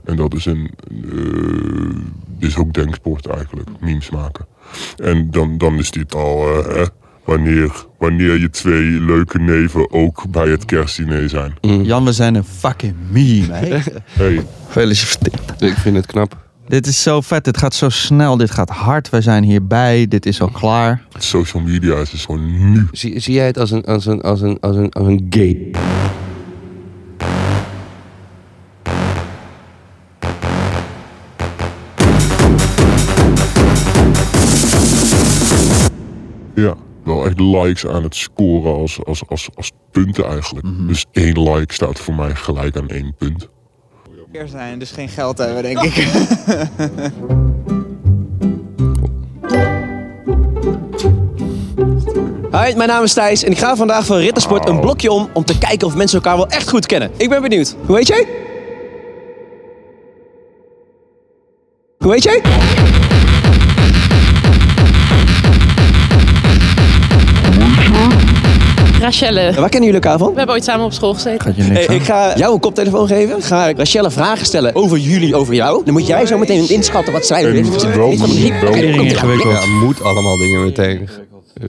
En 0.03 0.15
dat 0.15 0.33
is 0.33 0.45
een. 0.45 0.72
eh, 0.89 2.48
is 2.48 2.57
ook 2.57 2.74
denksport 2.74 3.25
eigenlijk, 3.27 3.69
memes 3.79 4.10
maken. 4.10 4.45
En 4.98 5.31
dan, 5.31 5.57
dan 5.57 5.74
is 5.77 5.91
dit 5.91 6.15
al. 6.15 6.48
eh, 6.63 6.75
hè, 6.75 6.83
wanneer, 7.24 7.86
wanneer 7.98 8.39
je 8.39 8.50
twee 8.50 8.83
leuke 8.83 9.39
neven 9.39 9.91
ook 9.91 10.29
bij 10.29 10.48
het 10.50 10.65
kerstdiner 10.65 11.29
zijn. 11.29 11.53
Jan, 11.62 12.05
we 12.05 12.12
zijn 12.12 12.36
een 12.36 12.43
fucking 12.43 12.95
meme, 13.10 13.53
hè? 13.53 13.79
Hey, 14.05 14.45
Gefeliciteerd. 14.65 15.62
Ik 15.62 15.74
vind 15.74 15.95
het 15.95 16.05
knap. 16.05 16.38
Dit 16.74 16.88
is 16.88 17.01
zo 17.01 17.22
vet. 17.22 17.44
Dit 17.44 17.58
gaat 17.58 17.74
zo 17.74 17.89
snel. 17.89 18.38
Dit 18.38 18.51
gaat 18.51 18.70
hard. 18.70 19.10
Wij 19.10 19.22
zijn 19.22 19.44
hierbij. 19.44 20.08
Dit 20.08 20.25
is 20.25 20.42
al 20.42 20.50
klaar. 20.50 21.01
social 21.18 21.63
media 21.63 21.96
is 21.96 22.10
dus 22.10 22.25
gewoon 22.25 22.72
nu. 22.72 22.88
Zie, 22.92 23.20
zie 23.20 23.34
jij 23.34 23.46
het 23.46 23.58
als 23.58 23.72
een, 23.72 23.84
als 23.84 24.06
een, 24.06 24.22
als 24.22 24.42
een, 24.42 24.60
als 24.60 24.75
een, 24.75 24.92
als 24.92 25.08
een 25.08 25.27
gay? 25.30 25.72
Ja, 36.56 36.75
wel 37.03 37.25
echt 37.25 37.39
likes 37.39 37.88
aan 37.88 38.03
het 38.03 38.15
scoren 38.15 38.74
als, 38.74 39.06
als, 39.06 39.27
als, 39.27 39.50
als 39.56 39.72
punten 39.92 40.25
eigenlijk. 40.25 40.65
Mhm. 40.65 40.88
Dus 40.88 41.06
één 41.12 41.42
like 41.51 41.74
staat 41.74 42.00
voor 42.00 42.15
mij 42.15 42.36
gelijk 42.36 42.77
aan 42.77 42.88
één 42.88 43.15
punt. 43.18 43.51
Er 44.34 44.48
zijn 44.48 44.80
dus 44.80 44.92
geen 44.92 45.10
geld 45.10 45.38
hebben, 45.38 45.63
denk 45.63 45.82
ik. 45.82 45.94
Hi, 52.52 52.75
mijn 52.75 52.90
naam 52.90 53.04
is 53.04 53.13
Thijs 53.13 53.44
en 53.44 53.52
ik 53.52 53.58
ga 53.58 53.75
vandaag 53.75 54.06
van 54.06 54.18
Rittersport 54.18 54.68
een 54.68 54.80
blokje 54.80 55.12
om 55.12 55.30
om 55.34 55.46
te 55.46 55.58
kijken 55.58 55.88
of 55.88 55.96
mensen 55.96 56.18
elkaar 56.18 56.38
wel 56.38 56.48
echt 56.48 56.70
goed 56.70 56.86
kennen. 56.86 57.12
Ik 57.18 57.30
ben 57.30 57.42
benieuwd. 57.42 57.75
Hoe 57.86 57.96
heet 57.96 58.08
jij? 58.08 58.28
Hoe 61.98 62.12
heet 62.12 62.24
jij? 62.24 62.42
Rachelle. 69.03 69.39
En 69.39 69.60
waar 69.60 69.69
kennen 69.69 69.89
jullie 69.89 70.05
elkaar 70.05 70.17
van? 70.19 70.31
We 70.31 70.38
hebben 70.38 70.55
ooit 70.55 70.63
samen 70.63 70.86
op 70.86 70.93
school 70.93 71.13
gezeten. 71.13 71.41
Gaat 71.41 71.55
je 71.55 71.63
niks 71.63 71.75
Hey, 71.75 71.88
aan? 71.88 71.95
ik 71.95 72.03
ga 72.03 72.38
jou 72.38 72.53
een 72.53 72.60
koptelefoon 72.60 73.07
geven. 73.07 73.41
Ga 73.41 73.67
ik 73.67 73.77
Rachelle 73.77 74.12
vragen 74.12 74.45
stellen 74.45 74.75
over 74.75 74.98
jullie, 74.98 75.36
over 75.36 75.53
jou. 75.53 75.83
Dan 75.86 75.93
moet 75.93 76.07
jij 76.07 76.25
zo 76.25 76.38
meteen 76.38 76.69
inschatten 76.69 77.13
wat 77.13 77.25
zij 77.25 77.45
een 77.45 77.55
hip- 77.55 77.65
Oké, 77.65 78.72
Tering 78.72 78.95
komt 78.98 79.12
ie 79.12 79.19
aan. 79.19 79.29
ingewikkeld. 79.29 79.53
Ja, 79.63 79.65
moet 79.86 80.01
allemaal 80.03 80.38
dingen 80.38 80.63
meteen. 80.63 81.10
Eh, 81.53 81.67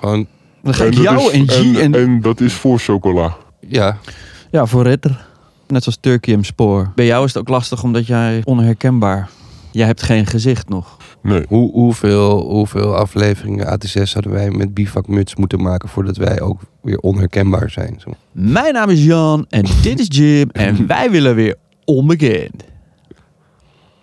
Gewoon, 0.00 0.26
Dan 0.62 0.74
ga 0.74 0.84
ik 0.84 0.94
dat 0.94 1.02
jou 1.04 1.20
is- 1.20 1.30
en 1.32 1.48
G 1.48 1.78
en... 1.78 1.94
en 1.94 2.20
dat 2.20 2.40
is 2.40 2.52
voor 2.52 2.78
chocola. 2.78 3.36
ja. 3.68 3.96
Ja, 4.50 4.66
voor 4.66 4.82
Ritter. 4.82 5.26
Net 5.66 5.82
zoals 5.82 5.98
Turkey 6.00 6.34
en 6.34 6.44
Spoor. 6.44 6.92
Bij 6.94 7.06
jou 7.06 7.24
is 7.24 7.32
het 7.34 7.42
ook 7.42 7.48
lastig 7.48 7.82
omdat 7.82 8.06
jij 8.06 8.40
onherkenbaar... 8.44 9.28
Jij 9.72 9.86
hebt 9.86 10.02
geen 10.02 10.26
gezicht 10.26 10.68
nog. 10.68 10.96
Nee, 11.22 11.44
Hoe, 11.48 11.72
hoeveel, 11.72 12.40
hoeveel 12.40 12.94
afleveringen 12.96 13.66
AT6 13.66 14.02
zouden 14.02 14.32
wij 14.32 14.50
met 14.50 14.74
bivakmuts 14.74 15.36
moeten 15.36 15.62
maken 15.62 15.88
voordat 15.88 16.16
wij 16.16 16.40
ook 16.40 16.60
weer 16.82 16.98
onherkenbaar 16.98 17.70
zijn? 17.70 18.00
Zo. 18.00 18.10
Mijn 18.32 18.72
naam 18.72 18.88
is 18.88 19.04
Jan 19.04 19.46
en 19.48 19.64
dit 19.82 19.98
is 19.98 20.06
Jim 20.08 20.50
en 20.66 20.86
wij 20.86 21.10
willen 21.10 21.34
weer 21.34 21.54
onbekend. 21.84 22.64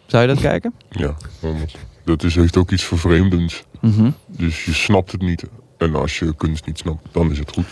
Zou 0.06 0.22
je 0.22 0.28
dat 0.28 0.40
kijken? 0.42 0.74
ja. 0.90 1.16
want 1.42 1.76
Dat 2.04 2.24
is, 2.24 2.36
heeft 2.36 2.58
ook 2.58 2.72
iets 2.72 2.84
vervreemdends. 2.84 3.64
Mhm. 3.82 4.10
Dus 4.28 4.66
je 4.66 4.74
snapt 4.74 5.12
het 5.12 5.22
niet. 5.22 5.44
En 5.78 5.96
als 5.96 6.20
je 6.20 6.36
kunst 6.36 6.66
niet 6.66 6.78
snapt, 6.78 7.08
dan 7.12 7.32
is 7.32 7.40
het 7.40 7.52
goed. 7.52 7.66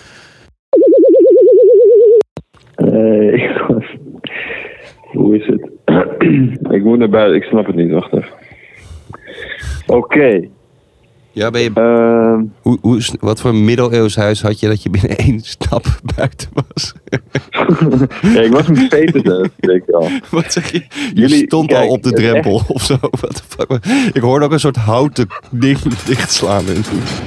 Hey, 2.75 3.56
hoe 5.12 5.38
is 5.38 5.48
het? 5.48 5.70
ik 6.75 6.84
moet 6.84 6.98
naar 6.98 7.10
buiten, 7.10 7.36
ik 7.36 7.44
snap 7.44 7.66
het 7.66 7.75
niet, 7.75 7.92
wacht 7.92 8.14
even. 8.14 8.30
Oké, 9.88 10.48
Ja, 11.32 11.50
ben 11.51 11.62
je, 11.62 11.72
ehm, 11.74 12.44
hoe, 12.62 12.77
hoe, 12.82 12.98
is- 12.98 13.13
wat 13.20 13.42
voor 13.42 13.56
middeleeuws 13.56 14.15
huis 14.15 14.42
had 14.42 14.60
je 14.60 14.68
dat 14.68 14.84
je 14.84 14.89
binnen 14.89 15.18
één 15.25 15.39
stap 15.42 15.86
buiten 16.15 16.50
was? 16.54 16.94
ja, 18.22 18.42
ik 18.42 18.51
was 18.51 18.68
met 18.68 18.80
feten, 18.89 19.24
denk 19.60 19.84
ik 19.88 19.89
al. 19.96 20.10
Wat 20.30 20.54
zeg 20.54 20.72
je? 20.72 20.77
Je 20.77 21.12
Jullie- 21.13 21.46
stond 21.46 21.68
kijk, 21.68 21.82
al 21.82 21.89
op 21.89 22.04
de 22.04 22.12
drempel 22.12 22.62
of 22.68 22.82
zo. 22.84 22.98
What 23.22 23.36
the 23.36 23.44
fuck? 23.48 23.86
Ik 24.13 24.22
hoorde 24.22 24.46
ook 24.46 24.51
een 24.51 24.60
soort 24.60 24.75
houten 24.75 25.27
ding 25.51 25.77
dichtslaan. 26.08 26.63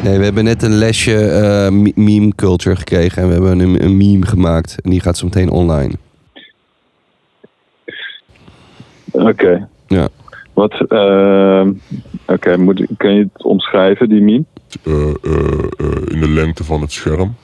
Nee, 0.03 0.19
we 0.19 0.25
hebben 0.25 0.45
net 0.45 0.63
een 0.63 0.75
lesje 0.75 1.17
eh, 1.27 1.71
me- 1.71 1.93
meme 1.95 2.35
culture 2.35 2.77
gekregen. 2.77 3.23
En 3.23 3.27
we 3.29 3.33
hebben 3.35 3.59
een, 3.59 3.85
een 3.85 3.97
meme 3.97 4.27
gemaakt. 4.27 4.77
En 4.83 4.91
die 4.91 5.01
gaat 5.01 5.19
zo 5.19 5.25
meteen 5.27 5.51
online. 5.51 5.93
Oké. 9.11 9.69
Ja. 9.87 10.09
Wat, 10.59 10.75
ehm, 10.89 11.73
oké, 12.27 12.57
moet 12.57 12.87
kan 12.97 13.15
je 13.15 13.29
het 13.33 13.45
omschrijven, 13.45 14.09
die 14.09 14.21
meme? 14.21 14.45
Eh, 14.85 14.93
eh, 14.93 15.09
eh, 15.77 15.87
in 16.07 16.21
de 16.21 16.29
lengte 16.29 16.65
van 16.65 16.81
het 16.81 16.93
scherm. 16.93 17.35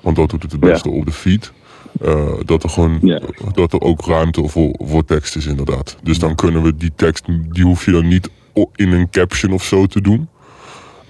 Want 0.00 0.16
dat 0.16 0.30
doet 0.30 0.42
het 0.42 0.52
het 0.52 0.60
beste 0.60 0.90
op 0.90 1.04
de 1.06 1.12
feed. 1.12 1.52
Eh, 2.00 2.32
dat, 2.44 2.62
er 2.62 2.68
gewoon, 2.70 2.98
Ja. 3.02 3.20
dat 3.54 3.72
er 3.72 3.80
ook 3.80 4.06
ruimte 4.06 4.48
voor, 4.48 4.74
voor 4.78 5.04
tekst 5.04 5.36
is 5.36 5.46
inderdaad. 5.46 5.96
Dus 6.02 6.18
dan 6.18 6.34
kunnen 6.34 6.62
we 6.62 6.76
die 6.76 6.92
tekst, 6.96 7.24
die 7.52 7.64
hoef 7.64 7.84
je 7.84 7.90
dan 7.92 8.08
niet 8.08 8.28
in 8.74 8.92
een 8.92 9.10
caption 9.10 9.52
of 9.52 9.62
zo 9.64 9.86
te 9.86 10.00
doen. 10.00 10.28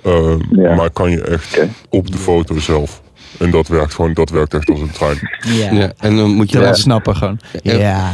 Eh, 0.02 0.34
Ja. 0.50 0.74
Maar 0.74 0.90
kan 0.90 1.10
je 1.10 1.22
echt 1.22 1.66
op 1.88 2.10
de 2.12 2.18
foto 2.18 2.58
zelf. 2.58 3.02
En 3.38 3.50
dat 3.50 3.68
werkt 3.68 3.94
gewoon, 3.94 4.12
dat 4.12 4.30
werkt 4.30 4.54
echt 4.54 4.70
als 4.70 4.80
een 4.80 4.90
trein. 4.90 5.18
Ja. 5.40 5.72
Ja, 5.72 5.92
en 5.98 6.16
dan 6.16 6.30
moet 6.30 6.50
je 6.50 6.58
laat 6.58 6.78
snappen 6.78 7.16
gewoon. 7.16 7.38
Ja. 7.62 8.12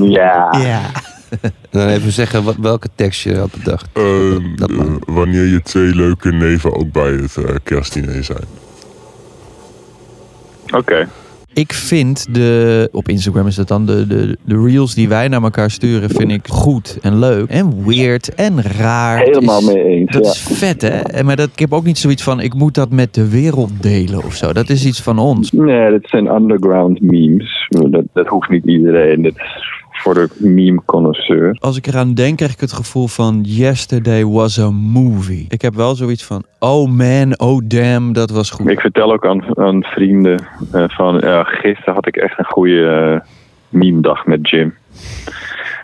Ja. 0.00 0.50
Dan 1.70 1.88
even 1.88 2.12
zeggen 2.12 2.44
wat, 2.44 2.56
welke 2.56 2.88
tekst 2.94 3.22
je 3.22 3.36
had 3.36 3.50
bedacht. 3.52 3.88
Ehm, 3.92 4.56
dat 4.56 4.70
eh, 4.70 4.94
wanneer 5.06 5.46
je 5.46 5.62
twee 5.62 5.94
leuke 5.94 6.32
neven 6.32 6.74
ook 6.74 6.92
bij 6.92 7.12
het 7.12 7.36
eh, 7.36 7.54
kerstdiner 7.62 8.24
zijn. 8.24 8.44
Oké. 10.76 11.08
Ik 11.54 11.72
vind 11.72 12.34
de, 12.34 12.88
op 12.92 13.08
Instagram 13.08 13.46
is 13.46 13.54
dat 13.54 13.68
dan, 13.68 13.86
de, 13.86 14.06
de, 14.06 14.36
de 14.44 14.62
reels 14.66 14.94
die 14.94 15.08
wij 15.08 15.28
naar 15.28 15.42
elkaar 15.42 15.70
sturen, 15.70 16.10
vind 16.10 16.30
ik 16.30 16.48
goed 16.48 16.98
en 17.02 17.18
leuk. 17.18 17.48
En 17.48 17.86
weird 17.86 18.34
en 18.34 18.62
raar. 18.62 19.18
Helemaal 19.18 19.58
is- 19.58 19.66
mee 19.66 19.84
eens. 19.84 20.12
Dat 20.12 20.24
ja. 20.24 20.30
is 20.30 20.40
vet, 20.58 20.82
hè? 20.82 20.88
En 20.88 21.24
Maar 21.24 21.36
dat, 21.36 21.48
ik 21.52 21.58
heb 21.58 21.72
ook 21.72 21.84
niet 21.84 21.98
zoiets 21.98 22.22
van, 22.22 22.40
ik 22.40 22.54
moet 22.54 22.74
dat 22.74 22.90
met 22.90 23.14
de 23.14 23.28
wereld 23.28 23.82
delen 23.82 24.24
of 24.24 24.34
zo. 24.34 24.52
Dat 24.52 24.68
is 24.68 24.86
iets 24.86 25.02
van 25.02 25.18
ons. 25.18 25.50
Nee, 25.50 25.90
dat 25.90 26.08
zijn 26.08 26.26
underground 26.34 27.00
memes. 27.00 27.66
Dat, 27.68 28.02
dat 28.12 28.26
hoeft 28.26 28.48
niet 28.48 28.64
iedereen. 28.64 29.22
Dat 29.22 29.34
is 29.34 29.81
voor 29.92 30.14
de 30.14 30.28
meme-connoisseur. 30.36 31.56
Als 31.60 31.76
ik 31.76 31.86
eraan 31.86 32.14
denk, 32.14 32.36
krijg 32.36 32.52
ik 32.52 32.60
het 32.60 32.72
gevoel 32.72 33.06
van 33.06 33.40
yesterday 33.42 34.24
was 34.24 34.58
a 34.60 34.70
movie. 34.70 35.46
Ik 35.48 35.62
heb 35.62 35.74
wel 35.74 35.94
zoiets 35.94 36.24
van, 36.24 36.44
oh 36.58 36.90
man, 36.90 37.38
oh 37.38 37.60
damn, 37.64 38.12
dat 38.12 38.30
was 38.30 38.50
goed. 38.50 38.68
Ik 38.68 38.80
vertel 38.80 39.12
ook 39.12 39.26
aan, 39.26 39.58
aan 39.58 39.82
vrienden 39.82 40.44
eh, 40.72 40.84
van, 40.88 41.18
ja, 41.18 41.44
gisteren 41.44 41.94
had 41.94 42.06
ik 42.06 42.16
echt 42.16 42.38
een 42.38 42.44
goede 42.44 42.86
eh 42.86 43.28
meme-dag 43.72 44.26
met 44.26 44.48
Jim. 44.48 44.74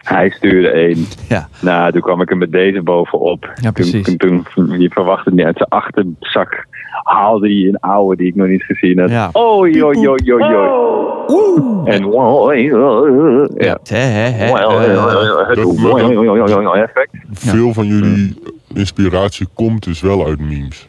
Hij 0.09 0.31
stuurde 0.31 0.69
één. 0.69 1.07
Ja. 1.29 1.49
Nou, 1.61 1.93
toen 1.93 2.01
kwam 2.01 2.21
ik 2.21 2.31
er 2.31 2.37
met 2.37 2.53
deze 2.53 2.83
bovenop. 2.83 3.53
Ja, 3.61 3.71
precies. 3.71 4.05
Toen, 4.05 4.17
toen, 4.17 4.47
toen 4.55 4.81
je 4.81 4.91
verwacht 4.91 5.25
het 5.25 5.35
niet. 5.35 5.45
Uit 5.45 5.57
zijn 5.57 5.69
achterzak 5.69 6.67
haalde 7.03 7.47
hij 7.47 7.69
een 7.69 7.81
oude 7.81 8.17
die 8.17 8.27
ik 8.27 8.35
nog 8.35 8.47
niet 8.47 8.63
gezien 8.63 8.99
had. 8.99 9.11
Ja. 9.11 9.29
Oh, 9.33 9.69
joh, 9.69 9.95
joh, 9.95 10.17
joh, 10.25 10.41
joh. 10.41 11.89
En 11.89 12.03
wow, 12.03 12.55
ja. 13.57 13.79
Eh, 13.83 14.53
effect. 16.83 17.11
Veel 17.31 17.73
van 17.73 17.87
jullie 17.87 18.37
inspiratie 18.75 19.47
komt 19.55 19.85
dus 19.85 20.01
wel 20.01 20.27
uit 20.27 20.41
memes. 20.41 20.87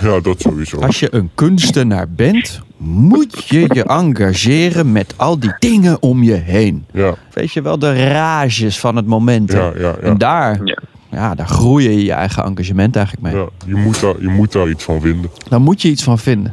Ja, 0.00 0.20
dat 0.20 0.40
sowieso. 0.40 0.80
Als 0.80 1.00
je 1.00 1.08
een 1.10 1.30
kunstenaar 1.34 2.06
bent, 2.08 2.62
moet 2.76 3.48
je 3.48 3.60
je 3.72 3.84
engageren 3.84 4.92
met 4.92 5.14
al 5.16 5.38
die 5.38 5.54
dingen 5.58 6.02
om 6.02 6.22
je 6.22 6.34
heen. 6.34 6.86
Ja, 6.92 7.14
Weet 7.32 7.52
je 7.52 7.62
wel, 7.62 7.78
de 7.78 8.08
rages 8.08 8.80
van 8.80 8.96
het 8.96 9.06
moment. 9.06 9.52
hè? 9.52 9.58
ja, 9.58 9.72
ja. 9.76 9.80
ja. 9.80 9.96
En 9.96 10.18
daar, 10.18 10.60
Ja. 10.64 10.78
ja, 11.10 11.34
daar 11.34 11.46
groei 11.48 11.84
je 11.90 12.04
je 12.04 12.12
eigen 12.12 12.44
engagement 12.44 12.96
eigenlijk 12.96 13.26
mee. 13.26 13.42
ja 13.42 13.48
je, 13.66 13.74
moet 13.74 14.00
daar, 14.00 14.14
je 14.20 14.28
moet 14.28 14.52
daar 14.52 14.68
iets 14.68 14.84
van 14.84 15.00
vinden. 15.00 15.30
Daar 15.48 15.60
moet 15.60 15.82
je 15.82 15.88
iets 15.88 16.02
van 16.04 16.18
vinden. 16.18 16.52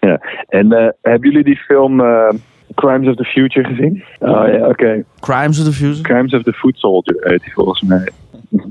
Ja. 0.00 0.20
En 0.48 0.72
eh, 0.72 0.88
hebben 1.02 1.28
jullie 1.30 1.44
die 1.44 1.56
film 1.56 2.00
eh, 2.00 2.28
Crimes 2.74 3.08
of 3.08 3.16
the 3.16 3.24
Future 3.24 3.68
gezien? 3.68 4.04
Oh 4.18 4.48
ja, 4.48 4.68
oké. 4.68 5.04
Crimes 5.20 5.58
of 5.58 5.64
the 5.64 5.72
Future? 5.72 6.00
Crimes 6.02 6.34
of 6.34 6.42
the 6.42 6.52
Food 6.52 6.76
Soldier 6.76 7.16
heet 7.20 7.42
die 7.42 7.52
volgens 7.52 7.82
mij. 7.82 8.08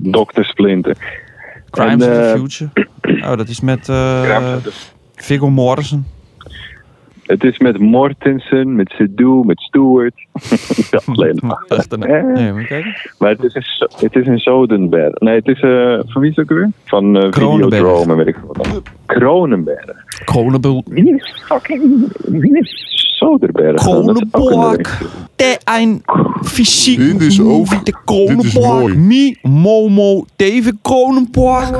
Dr. 0.01 0.43
Splinter. 0.43 0.95
Crimes 1.69 2.05
En, 2.05 2.09
of 2.11 2.17
the 2.17 2.31
eh, 2.31 2.39
Future? 2.39 2.69
Oh, 3.31 3.37
dat 3.37 3.47
is 3.47 3.59
met 3.61 3.89
eh 3.89 4.55
Viggo 5.15 5.49
Mortensen. 5.49 6.05
Het 7.23 7.43
is 7.43 7.57
met 7.59 7.79
Mortensen, 7.79 8.75
met 8.75 8.89
Sadu, 8.97 9.41
met 9.45 9.59
Stewart. 9.61 10.13
ja, 10.91 10.99
alleen 11.13 11.39
maar. 11.41 11.65
Nee, 12.33 12.51
moet 12.51 12.61
je 12.61 12.67
kijken. 12.67 12.95
Maar 13.19 13.29
het 13.29 13.43
is 13.43 13.55
een, 13.55 13.87
het 13.99 14.15
is 14.15 14.27
een 14.27 14.39
Zodenberg. 14.39 15.19
Nee, 15.19 15.35
het 15.35 15.47
is... 15.47 15.59
eh 15.61 15.99
van 16.05 16.21
wie 16.21 16.29
is 16.29 16.35
het 16.35 16.51
ook 16.51 16.57
weer? 16.57 16.69
Van 16.85 17.17
eh 17.17 17.29
Kronenberg. 17.29 17.73
Videodrome, 17.73 18.15
weet 18.15 18.27
ik 18.27 18.35
veel. 18.53 18.81
Kronenberg. 19.05 19.85
Kronenburg. 20.25 20.81
Wie 20.85 21.15
is 21.15 21.43
fucking... 21.45 22.07
Wie 22.27 22.59
is 22.59 22.91
Soderberg? 23.17 23.81
Dat 23.83 24.15
is 24.15 24.23
ook 24.31 24.51
een 24.51 24.85
een 25.65 26.01
fysiek. 26.43 26.97
Dit 26.97 27.21
is 27.21 27.41
ook- 27.41 27.69
De 27.69 27.75
dit 27.83 27.87
is 27.87 28.01
Kronenborg. 28.05 28.53
mooi. 28.81 28.95
Mi, 28.97 29.37
Momo, 29.41 30.25
Teven 30.35 30.79
Kronenborg. 30.81 31.71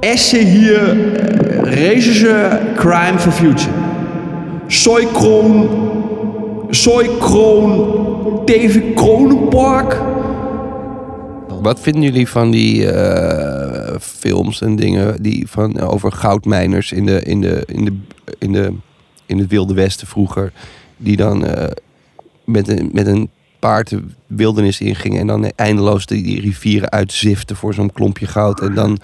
Esse 0.00 0.38
hier. 0.38 0.88
eh, 0.90 1.62
Regisseur 1.62 2.60
Crime 2.76 3.18
for 3.18 3.32
Future. 3.32 3.70
Soy 4.70 5.06
Kroon. 5.06 5.68
Soy 6.70 7.08
Kroon. 7.18 8.44
Teven 8.44 8.94
Kronenborg. 8.94 10.02
Wat 11.62 11.80
vinden 11.80 12.02
jullie 12.02 12.28
van 12.28 12.50
die 12.50 12.90
eh, 12.90 13.94
films 14.00 14.60
en 14.60 14.76
dingen 14.76 15.22
die 15.22 15.46
van, 15.48 15.80
over 15.80 16.12
goudmijners 16.12 16.92
in, 16.92 17.06
de, 17.06 17.22
in, 17.22 17.40
de, 17.40 17.62
in, 17.66 17.84
de, 17.84 17.92
in, 18.38 18.52
de, 18.52 18.72
in 19.26 19.38
het 19.38 19.48
Wilde 19.48 19.74
Westen 19.74 20.06
vroeger? 20.06 20.52
Die 20.96 21.16
dan 21.16 21.46
eh, 21.46 21.70
met, 22.44 22.68
een, 22.68 22.90
met 22.92 23.06
een 23.06 23.30
paard 23.58 23.88
de 23.88 24.02
wildernis 24.26 24.80
inging 24.80 25.18
en 25.18 25.26
dan 25.26 25.50
eindeloos 25.56 26.06
die, 26.06 26.22
die 26.22 26.40
rivieren 26.40 26.90
uitzifte 26.90 27.54
voor 27.54 27.74
zo'n 27.74 27.92
klompje 27.92 28.26
goud. 28.26 28.60
En 28.60 28.74
dan 28.74 28.98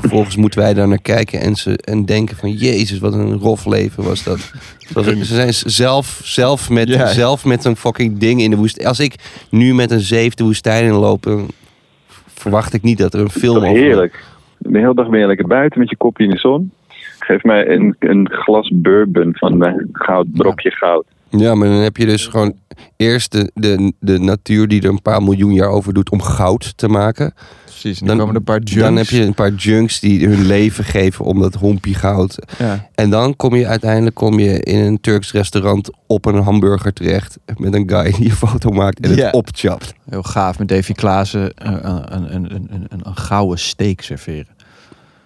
vervolgens 0.00 0.36
moeten 0.36 0.60
wij 0.60 0.74
daar 0.74 0.88
naar 0.88 1.00
kijken 1.02 1.40
en, 1.40 1.54
ze, 1.54 1.78
en 1.78 2.04
denken 2.04 2.36
van 2.36 2.50
jezus, 2.50 2.98
wat 2.98 3.12
een 3.12 3.38
rof 3.38 3.66
leven 3.66 4.04
was 4.04 4.24
dat. 4.24 4.38
Ze 5.04 5.24
zijn 5.24 5.52
zelf, 5.52 6.20
zelf, 6.24 6.70
met, 6.70 6.88
Ja. 6.88 7.06
zelf 7.06 7.44
met 7.44 7.64
een 7.64 7.76
fucking 7.76 8.18
ding 8.18 8.40
in 8.40 8.50
de 8.50 8.56
woestijn. 8.56 8.86
Als 8.88 9.00
ik 9.00 9.14
nu 9.50 9.74
met 9.74 9.90
een 9.90 10.00
zeef 10.00 10.34
de 10.34 10.44
woestijn 10.44 10.84
inloop, 10.84 11.22
dan 11.22 11.48
verwacht 12.34 12.74
ik 12.74 12.82
niet 12.82 12.98
dat 12.98 13.14
er 13.14 13.20
een 13.20 13.30
film 13.30 13.56
over 13.56 13.68
heerlijk. 13.68 14.24
De 14.58 14.78
hele 14.78 14.94
dag 14.94 15.08
ben 15.08 15.20
je 15.20 15.26
lekker 15.26 15.46
buiten 15.46 15.78
met 15.78 15.90
je 15.90 15.96
kopje 15.96 16.24
in 16.24 16.30
de 16.30 16.38
zon. 16.38 16.70
Geef 17.18 17.42
mij 17.42 17.68
een, 17.68 17.96
een 17.98 18.28
glas 18.30 18.70
bourbon 18.74 19.30
van 19.36 19.64
eh, 19.64 19.72
goud, 19.92 20.26
brokje 20.32 20.70
goud. 20.70 21.04
Ja, 21.30 21.54
maar 21.54 21.68
dan 21.68 21.76
heb 21.76 21.96
je 21.96 22.06
dus 22.06 22.26
gewoon 22.26 22.56
eerst 22.96 23.32
de, 23.32 23.50
de, 23.54 23.92
de 24.00 24.18
natuur 24.18 24.68
die 24.68 24.82
er 24.82 24.88
een 24.88 25.02
paar 25.02 25.22
miljoen 25.22 25.52
jaar 25.52 25.68
over 25.68 25.94
doet 25.94 26.10
om 26.10 26.22
goud 26.22 26.72
te 26.76 26.88
maken. 26.88 27.34
Precies, 27.64 27.98
dan 27.98 28.16
komen 28.16 28.28
er 28.28 28.36
een 28.36 28.44
paar 28.44 28.60
junks. 28.62 28.82
Dan 28.82 28.96
heb 28.96 29.06
je 29.06 29.22
een 29.22 29.34
paar 29.34 29.52
junks 29.52 30.00
die 30.00 30.28
hun 30.28 30.46
leven 30.46 30.84
geven 30.84 31.24
om 31.24 31.40
dat 31.40 31.54
hompie 31.54 31.94
goud. 31.94 32.38
Ja. 32.58 32.88
En 32.94 33.10
dan 33.10 33.36
kom 33.36 33.54
je 33.54 33.66
uiteindelijk 33.66 34.14
kom 34.14 34.38
je 34.38 34.62
in 34.62 34.78
een 34.78 35.00
Turks 35.00 35.32
restaurant 35.32 35.90
op 36.06 36.24
een 36.24 36.42
hamburger 36.42 36.92
terecht. 36.92 37.38
Met 37.56 37.74
een 37.74 37.88
guy 37.90 38.12
die 38.12 38.24
een 38.24 38.36
foto 38.36 38.70
maakt 38.70 39.00
en 39.00 39.16
het 39.16 39.32
opchapt. 39.32 39.94
Heel 40.10 40.22
gaaf 40.22 40.58
met 40.58 40.68
Davy 40.68 40.92
Klaassen 40.92 41.54
eh, 41.54 41.72
een, 41.72 42.14
een, 42.14 42.34
een, 42.34 42.52
een, 42.54 42.86
een, 42.88 43.00
een 43.02 43.16
gouden 43.16 43.58
steak 43.58 44.00
serveren. 44.00 44.56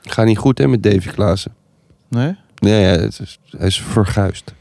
Gaat 0.02 0.26
niet 0.26 0.38
goed 0.38 0.58
hè 0.58 0.68
met 0.68 0.82
Davy 0.82 1.08
Klaassen. 1.08 1.52
Nee? 2.08 2.36
Nee, 2.58 2.80
ja, 2.80 2.88
het 2.88 3.20
is, 3.20 3.38
hij 3.56 3.66
is 3.66 3.80
verguisd. 3.80 4.54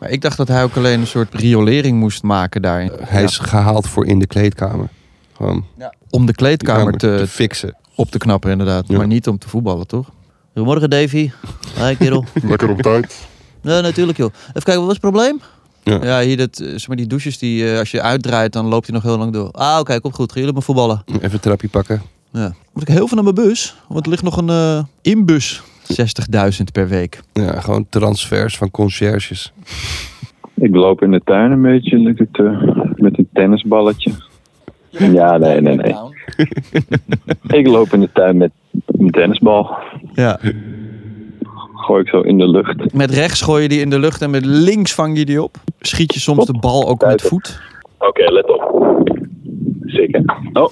Maar 0.00 0.10
ik 0.10 0.20
dacht 0.20 0.36
dat 0.36 0.48
hij 0.48 0.62
ook 0.62 0.76
alleen 0.76 1.00
een 1.00 1.06
soort 1.06 1.34
riolering 1.34 1.98
moest 1.98 2.22
maken 2.22 2.62
daarin. 2.62 2.92
Hij 3.00 3.22
is 3.22 3.38
gehaald 3.38 3.88
voor 3.88 4.06
in 4.06 4.18
de 4.18 4.26
kleedkamer. 4.26 4.88
Gewoon 5.36 5.64
Om 6.10 6.26
de 6.26 6.34
kleedkamer 6.34 6.92
te, 6.92 7.16
te, 7.18 7.26
fixen. 7.26 7.76
op 7.94 8.10
te 8.10 8.18
knappen 8.18 8.50
inderdaad. 8.50 8.84
Ja. 8.88 8.96
Maar 8.96 9.06
niet 9.06 9.28
om 9.28 9.38
te 9.38 9.48
voetballen, 9.48 9.86
toch? 9.86 10.10
Goedemorgen 10.52 10.90
Davy. 10.90 11.30
Hi 11.78 11.96
kerel. 11.96 12.24
Lekker 12.42 12.70
op 12.70 12.82
tijd. 12.82 13.26
Ja, 13.62 13.80
natuurlijk 13.80 14.18
joh. 14.18 14.32
Even 14.48 14.52
kijken, 14.52 14.74
wat 14.74 14.84
was 14.84 14.92
het 14.92 15.00
probleem? 15.00 15.40
Ja. 15.82 16.04
Ja, 16.04 16.20
hier 16.20 16.36
dat, 16.36 16.58
eh, 16.58 16.68
zeg 16.68 16.88
maar 16.88 16.96
die 16.96 17.06
douches, 17.06 17.38
die, 17.38 17.72
eh, 17.72 17.78
als 17.78 17.90
je 17.90 18.02
uitdraait, 18.02 18.52
dan 18.52 18.66
loopt 18.66 18.86
hij 18.86 18.94
nog 18.94 19.04
heel 19.04 19.18
lang 19.18 19.32
door. 19.32 19.50
Ah, 19.50 19.78
oké, 19.78 20.00
kom 20.00 20.12
goed. 20.12 20.28
Gaan 20.30 20.38
jullie 20.40 20.52
maar 20.54 20.62
voetballen? 20.62 21.02
Even 21.06 21.32
een 21.32 21.40
trapje 21.40 21.68
pakken. 21.68 22.02
Ja. 22.32 22.54
Moet 22.72 22.82
ik 22.82 22.88
heel 22.88 23.06
veel 23.08 23.22
naar 23.22 23.34
mijn 23.34 23.46
bus? 23.46 23.76
Want 23.88 24.04
er 24.04 24.10
ligt 24.10 24.22
nog 24.22 24.36
een 24.36 24.48
eh, 24.48 24.82
inbus. 25.02 25.62
60.000 25.90 26.64
per 26.72 26.88
week. 26.88 27.20
Ja, 27.32 27.60
gewoon 27.60 27.86
transfers 27.88 28.56
van 28.56 28.70
conciërges. 28.70 29.52
Ik 30.54 30.74
loop 30.74 31.02
in 31.02 31.10
de 31.10 31.20
tuin 31.24 31.50
een 31.50 31.62
beetje 31.62 31.98
met, 31.98 32.18
het, 32.18 32.38
eh, 32.38 32.62
met 32.94 33.18
een 33.18 33.28
tennisballetje. 33.32 34.12
Ja, 34.88 35.36
nee, 35.36 35.60
nee, 35.60 35.76
nee. 35.76 35.94
Ik 37.60 37.66
loop 37.66 37.92
in 37.92 38.00
de 38.00 38.08
tuin 38.12 38.36
met 38.36 38.50
een 38.86 39.10
tennisbal. 39.10 39.76
Ja. 40.12 40.40
Gooi 41.74 42.02
ik 42.02 42.08
zo 42.08 42.20
in 42.20 42.38
de 42.38 42.48
lucht. 42.48 42.92
Met 42.94 43.10
rechts 43.10 43.42
gooi 43.42 43.62
je 43.62 43.68
die 43.68 43.80
in 43.80 43.90
de 43.90 43.98
lucht 43.98 44.22
en 44.22 44.30
met 44.30 44.44
links 44.44 44.94
vang 44.94 45.18
je 45.18 45.24
die 45.24 45.42
op. 45.42 45.56
Schiet 45.80 46.14
je 46.14 46.20
soms 46.20 46.46
de 46.46 46.58
bal 46.58 46.88
ook 46.88 47.06
met 47.06 47.22
voet? 47.22 47.60
Oké, 47.98 48.32
let 48.32 48.48
op. 48.48 49.09
Zeker. 49.90 50.36
Oh, 50.52 50.70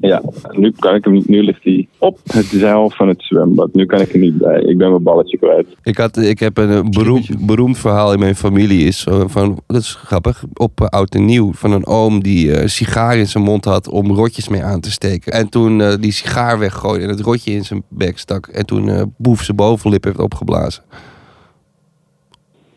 ja. 0.00 0.22
Nu 0.50 0.72
kan 0.78 0.94
ik 0.94 1.04
hem. 1.04 1.22
Nu 1.26 1.42
ligt 1.42 1.64
hij 1.64 1.88
op 1.98 2.18
het 2.26 2.44
zeil 2.44 2.90
van 2.90 3.08
het 3.08 3.22
zwembad. 3.22 3.74
Nu 3.74 3.86
kan 3.86 4.00
ik 4.00 4.12
er 4.12 4.18
niet 4.18 4.38
bij. 4.38 4.60
Ik 4.60 4.78
ben 4.78 4.90
mijn 4.90 5.02
balletje 5.02 5.38
kwijt. 5.38 5.66
Ik, 5.82 5.96
had, 5.96 6.16
ik 6.16 6.38
heb 6.38 6.58
een 6.58 6.70
eh, 6.70 6.90
beroemd, 6.90 7.46
beroemd 7.46 7.78
verhaal 7.78 8.12
in 8.12 8.18
mijn 8.18 8.36
familie. 8.36 8.86
Is 8.86 9.00
zo 9.00 9.28
van, 9.28 9.60
dat 9.66 9.80
is 9.80 9.94
grappig. 9.94 10.44
Op 10.54 10.80
eh, 10.80 10.86
oud 10.86 11.14
en 11.14 11.24
nieuw. 11.24 11.52
Van 11.52 11.72
een 11.72 11.86
oom 11.86 12.22
die 12.22 12.52
eh, 12.52 12.62
een 12.62 12.70
sigaar 12.70 13.16
in 13.16 13.26
zijn 13.26 13.44
mond 13.44 13.64
had 13.64 13.88
om 13.88 14.12
rotjes 14.12 14.48
mee 14.48 14.64
aan 14.64 14.80
te 14.80 14.90
steken. 14.90 15.32
En 15.32 15.48
toen 15.48 15.80
eh, 15.80 15.94
die 16.00 16.12
sigaar 16.12 16.58
weggooide 16.58 17.04
en 17.04 17.10
het 17.10 17.20
rotje 17.20 17.52
in 17.52 17.64
zijn 17.64 17.82
bek 17.88 18.18
stak. 18.18 18.46
En 18.46 18.66
toen 18.66 18.88
eh 18.88 19.02
boef 19.16 19.42
zijn 19.42 19.56
bovenlip 19.56 20.04
heeft 20.04 20.18
opgeblazen. 20.18 20.82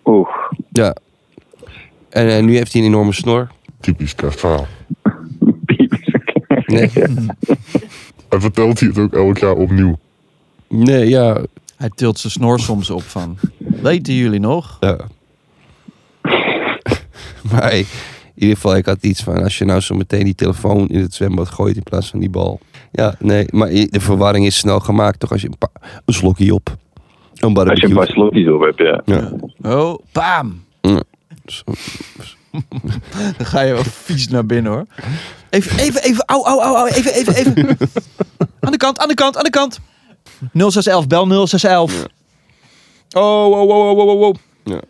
Oeh. 0.05 0.29
Ja. 0.71 0.95
En 2.09 2.29
eh, 2.29 2.43
nu 2.43 2.55
heeft 2.55 2.73
hij 2.73 2.81
een 2.81 2.87
enorme 2.87 3.13
snor. 3.13 3.47
Typisch 3.79 4.15
kerstverhaal. 4.15 4.65
Nee. 6.73 6.91
En 8.29 8.41
vertelt 8.41 8.79
hij 8.79 8.89
het 8.89 8.97
ook 8.97 9.13
elk 9.13 9.37
jaar 9.37 9.55
opnieuw. 9.55 9.99
Nee, 10.69 11.09
ja. 11.09 11.41
Hij 11.75 11.89
tilt 11.95 12.19
zijn 12.19 12.33
snor 12.33 12.59
soms 12.59 12.89
op 12.89 13.03
van... 13.03 13.37
Weten 13.57 14.13
jullie 14.13 14.39
nog? 14.39 14.77
Ja. 14.79 14.97
maar 17.51 17.61
hey, 17.61 17.79
in 17.79 17.85
ieder 18.35 18.55
geval, 18.55 18.75
ik 18.75 18.85
had 18.85 18.97
iets 19.03 19.23
van... 19.23 19.43
als 19.43 19.57
je 19.57 19.65
nou 19.65 19.79
zo 19.79 19.95
meteen 19.95 20.23
die 20.23 20.35
telefoon 20.35 20.87
in 20.87 20.99
het 21.01 21.13
zwembad 21.13 21.49
gooit 21.49 21.75
in 21.75 21.83
plaats 21.83 22.09
van 22.09 22.19
die 22.19 22.29
bal. 22.29 22.59
Ja, 22.91 23.15
nee, 23.19 23.45
maar 23.49 23.69
de 23.69 23.99
verwarring 23.99 24.45
is 24.45 24.57
snel 24.57 24.79
gemaakt 24.79 25.19
toch 25.19 25.31
als 25.31 25.41
je 25.41 25.47
een, 25.47 25.57
pa- 25.57 25.71
een 26.05 26.13
slokje 26.13 26.53
op. 26.53 26.77
Een 27.35 27.57
Als 27.57 27.79
je 27.79 27.87
een 27.87 27.93
paar 27.93 28.07
slokjes 28.07 28.49
op 28.49 28.61
hebt, 28.61 28.77
ja. 28.77 29.01
Ja. 29.05 29.31
Oh, 29.61 29.99
bam! 30.11 30.63
Ja. 30.81 31.03
Dan 33.37 33.45
ga 33.45 33.61
je 33.61 33.73
wel 33.73 33.83
vies 33.83 34.27
naar 34.27 34.45
binnen 34.45 34.71
hoor. 34.71 34.85
Even, 35.53 35.79
even, 35.79 36.03
even. 36.03 36.25
Au, 36.25 36.45
au, 36.45 36.61
au, 36.61 36.75
au. 36.75 36.87
Even, 36.87 37.13
even, 37.13 37.35
even. 37.35 37.77
aan 38.59 38.71
de 38.71 38.77
kant, 38.77 38.99
aan 38.99 39.07
de 39.07 39.13
kant, 39.13 39.37
aan 39.37 39.43
de 39.43 39.49
kant. 39.49 39.79
0611, 40.53 41.07
bel 41.07 41.47
0611. 41.47 42.05
Oh, 43.15 43.51
oh, 43.51 43.69
oh, 43.69 43.97
oh, 43.97 44.07
oh, 44.07 44.21
oh. 44.21 44.35
Ja. 44.63 44.81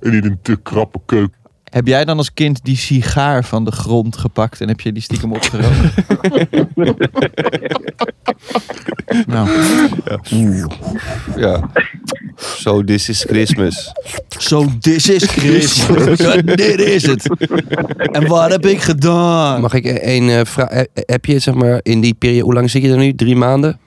En 0.00 0.10
die 0.10 0.20
in 0.22 0.24
een 0.24 0.38
te 0.42 0.56
krappe 0.56 1.00
keuken. 1.06 1.36
Heb 1.64 1.86
jij 1.86 2.04
dan 2.04 2.16
als 2.16 2.34
kind 2.34 2.64
die 2.64 2.76
sigaar 2.76 3.44
van 3.44 3.64
de 3.64 3.72
grond 3.72 4.16
gepakt 4.16 4.60
en 4.60 4.68
heb 4.68 4.80
je 4.80 4.92
die 4.92 5.02
stiekem 5.02 5.32
opgerookt? 5.32 5.94
nou, 9.26 9.48
Ja. 11.36 11.70
So 12.44 12.82
this 12.82 13.08
is 13.08 13.24
Christmas. 13.24 13.92
zo 14.38 14.64
this 14.80 15.08
is 15.10 15.24
Christmas. 15.24 16.16
Dit 16.64 16.80
is 16.80 17.06
het. 17.06 17.28
En 18.12 18.26
wat 18.26 18.50
heb 18.50 18.66
ik 18.66 18.78
gedaan? 18.80 19.60
Mag 19.60 19.74
ik 19.74 19.84
een 19.84 20.28
eh, 20.28 20.44
vraag? 20.44 20.84
Heb 20.94 21.24
je 21.24 21.38
zeg 21.38 21.54
maar 21.54 21.80
in 21.82 22.00
die 22.00 22.14
periode, 22.14 22.44
hoe 22.44 22.54
lang 22.54 22.70
zit 22.70 22.82
je 22.82 22.90
er 22.90 22.96
nu? 22.96 23.14
Drie 23.14 23.36
maanden? 23.36 23.78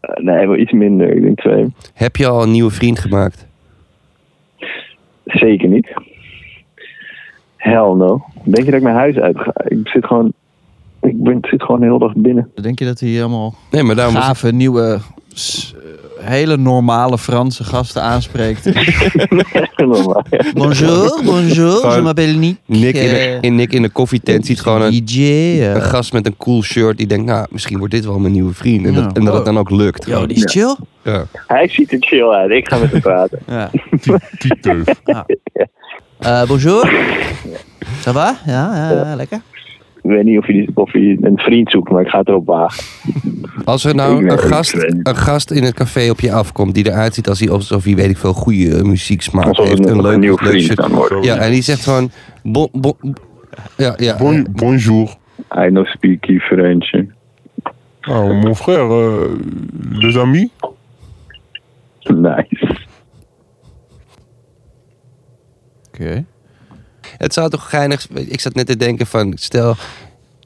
Eh, 0.00 0.24
nee, 0.24 0.46
wel 0.46 0.56
iets 0.56 0.72
minder. 0.72 1.16
Ik 1.16 1.22
denk 1.22 1.38
twee. 1.38 1.72
Heb 1.94 2.16
je 2.16 2.26
al 2.26 2.42
een 2.42 2.50
nieuwe 2.50 2.70
vriend 2.70 2.98
gemaakt? 2.98 3.46
Zeker 5.24 5.68
niet. 5.68 5.88
Hell 7.56 7.94
no. 7.96 8.24
Denk 8.44 8.64
je 8.64 8.70
dat 8.70 8.74
ik 8.74 8.82
mijn 8.82 8.96
huis 8.96 9.16
uit 9.16 9.38
ga? 9.38 9.52
Ik 9.64 9.88
zit 9.88 10.04
gewoon... 10.06 10.32
Ik 11.02 11.22
ben, 11.22 11.38
zit 11.40 11.62
gewoon 11.62 11.80
de 11.80 11.86
hele 11.86 11.98
dag 11.98 12.12
binnen. 12.16 12.50
Denk 12.54 12.78
je 12.78 12.84
dat 12.84 13.00
hij 13.00 13.20
allemaal 13.20 13.54
Nee, 13.70 13.82
maar 13.82 13.94
daarom 13.94 14.14
was- 14.14 14.24
gave, 14.24 14.52
nieuwe, 14.52 14.82
eh, 14.82 15.00
hele 16.20 16.56
normale 16.56 17.18
Franse 17.18 17.64
gasten 17.64 18.02
aanspreekt? 18.02 18.64
Normaal, 19.76 20.24
ja. 20.30 20.44
Bonjour, 20.54 21.20
bonjour, 21.24 21.94
je 21.94 22.00
m'appelle 22.02 22.32
Nick. 22.32 22.56
Nick 22.66 22.94
in, 22.96 23.08
de, 23.08 23.16
Eh, 23.16 23.38
in, 23.40 23.54
Nick 23.54 23.72
in 23.72 23.82
de 23.82 23.88
koffietent 23.88 24.46
ziet 24.46 24.60
gewoon 24.60 24.82
een, 24.82 25.04
DJ. 25.04 25.20
eh. 25.20 25.74
een 25.74 25.82
gast 25.82 26.12
met 26.12 26.26
een 26.26 26.36
cool 26.36 26.62
shirt 26.62 26.96
die 26.98 27.06
denkt, 27.06 27.26
nou, 27.26 27.46
misschien 27.50 27.78
wordt 27.78 27.94
dit 27.94 28.04
wel 28.04 28.18
mijn 28.18 28.32
nieuwe 28.32 28.54
vriend. 28.54 28.86
En, 28.86 28.92
Ja. 28.92 29.00
dat, 29.00 29.16
en 29.16 29.24
dat 29.24 29.34
het 29.34 29.44
dan 29.44 29.58
ook 29.58 29.70
lukt. 29.70 30.06
Yo, 30.06 30.26
die 30.26 30.36
is 30.36 30.52
chill. 30.52 30.76
Ja. 31.04 31.24
Hij 31.46 31.68
ziet 31.68 31.92
er 31.92 31.98
chill 32.00 32.28
uit. 32.28 32.50
Ik 32.50 32.68
ga 32.68 32.76
met 32.78 32.90
hem 32.90 33.00
praten. 33.00 33.38
Ja. 33.46 33.70
Die 34.38 34.60
teuf. 34.60 34.86
Eh, 36.18 36.44
bonjour. 36.46 36.90
Ça 38.00 38.12
va? 38.12 38.38
Ja, 38.46 38.76
ja, 38.76 38.90
ja, 38.92 39.14
lekker. 39.16 39.40
Ik 40.02 40.10
weet 40.10 40.24
niet 40.24 40.38
of 40.38 40.46
je, 40.46 40.70
of 40.74 40.92
je 40.92 41.18
een 41.20 41.38
vriend 41.38 41.70
zoekt, 41.70 41.90
maar 41.90 42.02
ik 42.02 42.08
ga 42.08 42.18
het 42.18 42.28
erop 42.28 42.46
wagen. 42.46 42.84
Als 43.64 43.84
er 43.84 43.94
nou 43.94 44.28
een 44.28 44.38
gast, 44.38 44.74
een 45.02 45.16
gast 45.16 45.50
in 45.50 45.62
het 45.62 45.74
café 45.74 46.10
op 46.10 46.20
je 46.20 46.32
afkomt 46.32 46.74
die 46.74 46.86
eruit 46.86 47.14
ziet 47.14 47.28
als 47.28 47.40
hij, 47.40 47.50
alsof 47.50 47.84
hij 47.84 47.94
weet 47.94 48.10
ik 48.10 48.16
veel, 48.16 48.32
goede 48.32 48.76
eh, 48.76 48.82
muzieksmaak 48.82 49.46
Alsof 49.46 49.68
heeft. 49.68 49.86
Een 49.86 50.00
leuk, 50.02 50.12
een 50.12 50.20
nieuwe 50.20 50.42
leuk 50.42 50.62
vriend 50.62 50.76
dan. 50.76 51.22
Ja, 51.22 51.36
en 51.36 51.50
die 51.50 51.62
zegt 51.62 51.82
gewoon, 51.82 52.10
bon, 52.42 52.68
bon, 52.72 52.94
ja, 53.76 53.94
ja, 53.96 54.16
Bon, 54.16 54.46
bonjour. 54.52 55.16
I 55.56 55.68
know 55.68 55.86
speak 55.86 56.40
French. 56.40 56.92
Nou, 58.00 58.34
mon 58.34 58.54
frère, 58.54 58.92
euh, 58.92 59.38
les 59.90 60.16
amis. 60.16 60.50
Nice. 62.10 62.86
Oké. 65.88 66.24
Het 67.18 67.32
zou 67.32 67.50
toch 67.50 67.70
geinig... 67.70 68.08
Ik 68.08 68.40
zat 68.40 68.54
net 68.54 68.66
te 68.66 68.76
denken 68.76 69.06
van, 69.06 69.32
stel, 69.34 69.76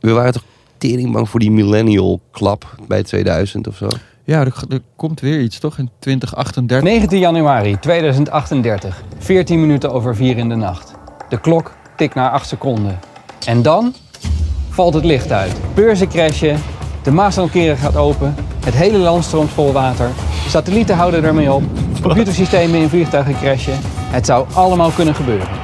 we 0.01 0.11
waren 0.11 0.33
toch 0.33 0.45
teringbang 0.79 1.29
voor 1.29 1.41
die 1.41 1.51
millennial 1.51 2.21
klap 2.31 2.75
bij 2.87 3.03
2000 3.03 3.67
of 3.67 3.77
zo. 3.77 3.89
Ja, 4.25 4.41
er, 4.41 4.55
er 4.69 4.81
komt 4.97 5.21
weer 5.21 5.41
iets, 5.41 5.59
toch? 5.59 5.79
In 5.79 5.91
2038. 5.99 6.91
19 6.91 7.19
januari 7.19 7.79
2038, 7.81 9.03
14 9.19 9.61
minuten 9.61 9.93
over 9.93 10.17
4 10.17 10.37
in 10.37 10.49
de 10.49 10.55
nacht. 10.55 10.93
De 11.29 11.41
klok 11.41 11.73
tikt 11.97 12.15
naar 12.15 12.31
8 12.31 12.49
seconden. 12.49 12.99
En 13.47 13.63
dan 13.63 13.95
valt 14.69 14.95
het 14.95 15.05
licht 15.05 15.33
uit. 15.33 15.53
Beurzen 15.75 16.09
crashen, 16.09 16.59
de 17.03 17.11
Maaslandkeren 17.11 17.77
gaat 17.77 17.97
open, 17.97 18.35
het 18.65 18.75
hele 18.75 18.99
land 18.99 19.25
stroomt 19.25 19.51
vol 19.51 19.73
water, 19.73 20.11
satellieten 20.49 20.97
houden 20.97 21.25
ermee 21.25 21.53
op, 21.53 21.63
computersystemen 22.03 22.81
in 22.81 22.89
vliegtuigen 22.89 23.35
crashen. 23.35 23.79
Het 24.11 24.27
zou 24.27 24.47
allemaal 24.53 24.91
kunnen 24.91 25.15
gebeuren. 25.15 25.62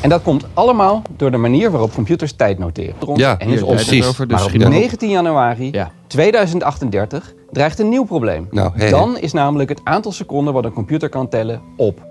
En 0.00 0.08
dat 0.08 0.22
komt 0.22 0.44
allemaal 0.54 1.02
door 1.16 1.30
de 1.30 1.36
manier 1.36 1.70
waarop 1.70 1.94
computers 1.94 2.32
tijd 2.32 2.58
noteren. 2.58 2.94
Ja, 3.14 3.38
en 3.38 3.48
is 3.48 3.54
hier, 3.54 3.64
op. 3.64 3.74
precies. 3.74 4.06
over, 4.06 4.28
dus 4.28 4.36
maar 4.36 4.44
op 4.44 4.50
schiet 4.50 4.62
maar 4.62 4.72
op. 4.72 4.78
19 4.78 5.08
januari 5.10 5.84
2038 6.06 7.34
dreigt 7.50 7.78
een 7.78 7.88
nieuw 7.88 8.04
probleem. 8.04 8.48
Nou. 8.50 8.88
Dan 8.90 9.18
is 9.18 9.32
namelijk 9.32 9.68
het 9.68 9.80
aantal 9.84 10.12
seconden 10.12 10.54
wat 10.54 10.64
een 10.64 10.72
computer 10.72 11.08
kan 11.08 11.28
tellen 11.28 11.60
op. 11.76 12.06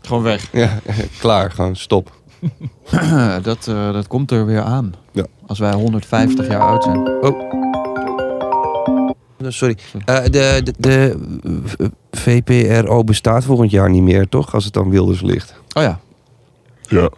Gewoon 0.00 0.22
weg. 0.22 0.48
Ja, 0.52 0.78
klaar, 1.20 1.50
gewoon 1.50 1.76
stop. 1.76 2.12
dat, 3.42 3.66
eh, 3.66 3.92
dat 3.92 4.06
komt 4.06 4.30
er 4.30 4.46
weer 4.46 4.62
aan. 4.62 4.94
Ja. 5.12 5.24
Als 5.46 5.58
wij 5.58 5.72
150 5.72 6.48
jaar 6.48 6.60
oud 6.60 6.84
zijn. 6.84 7.08
Sorry. 9.48 9.76
Eh, 10.04 10.22
de, 10.24 10.60
de, 10.64 10.74
de 10.78 11.16
eh, 11.78 11.86
VPRO 12.10 13.04
bestaat 13.04 13.44
volgend 13.44 13.70
jaar 13.70 13.90
niet 13.90 14.02
meer, 14.02 14.28
toch? 14.28 14.54
Als 14.54 14.64
het 14.64 14.72
dan 14.72 14.90
Wilders 14.90 15.20
ligt. 15.20 15.54
Oh 15.76 15.82
ja. 15.82 16.00
Ja. 16.90 17.10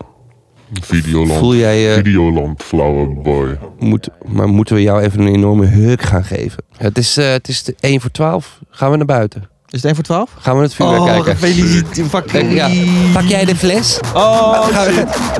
Videoland. 0.80 1.38
Voel 1.38 1.54
jij 1.54 1.80
je... 1.80 1.94
Videoland, 1.94 2.62
flauwe 2.62 3.06
boy. 3.06 3.58
Moet, 3.78 4.08
maar 4.26 4.48
moeten 4.48 4.74
we 4.74 4.82
jou 4.82 5.02
even 5.02 5.20
een 5.20 5.34
enorme 5.34 5.66
huk 5.66 6.02
gaan 6.02 6.24
geven? 6.24 6.64
Het 6.76 6.98
is, 6.98 7.16
eh, 7.16 7.30
het 7.30 7.48
is 7.48 7.62
de 7.62 7.74
1 7.80 8.00
voor 8.00 8.10
12. 8.10 8.60
Gaan 8.70 8.90
we 8.90 8.96
naar 8.96 9.06
buiten? 9.06 9.50
Is 9.72 9.78
het 9.82 9.84
1 9.84 9.94
voor 9.94 10.04
12? 10.04 10.30
Gaan 10.40 10.56
we 10.56 10.62
het 10.62 10.74
vuurwerk 10.74 11.00
Oh, 11.00 11.06
kijken? 11.06 11.36
gefeliciteerd. 11.36 12.08
Fucking 12.08 12.52
Ja. 12.54 12.68
Pak 13.12 13.22
jij 13.22 13.44
de 13.44 13.56
fles? 13.56 13.98
Oh, 14.14 14.66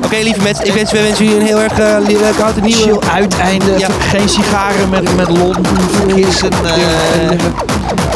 Oké, 0.05 0.15
lieve 0.23 0.41
mensen. 0.41 0.65
Ik 0.65 0.73
wens, 0.73 0.91
we 0.91 1.01
wensen 1.01 1.25
jullie 1.25 1.39
een 1.39 1.45
heel 1.45 1.61
erg 1.61 1.79
uh, 1.79 1.97
leuk 2.07 2.39
oud 2.39 2.55
en 2.57 2.63
nieuw. 2.63 2.75
chill 2.75 2.99
uiteinde. 3.13 3.75
Ja. 3.77 3.87
Geen 3.99 4.29
sigaren 4.29 4.89
met, 4.89 5.15
met 5.15 5.29
lont, 5.37 5.67
vergissen. 5.91 6.49
eh 6.51 7.39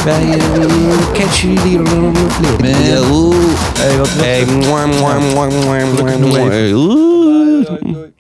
Wij 0.06 0.24
uh, 0.24 0.64
catchen 1.14 1.54
jullie. 1.54 1.80
Ja. 2.62 3.02
Hey, 3.80 3.98
wat 3.98 4.10
Hey, 4.10 4.46
mwah, 4.46 4.86
mwah, 4.86 5.18
mwah, 5.34 5.50
mwah, 5.64 5.84
mwah, 5.94 6.16
mwah. 6.20 6.74
Oeh. 6.74 8.16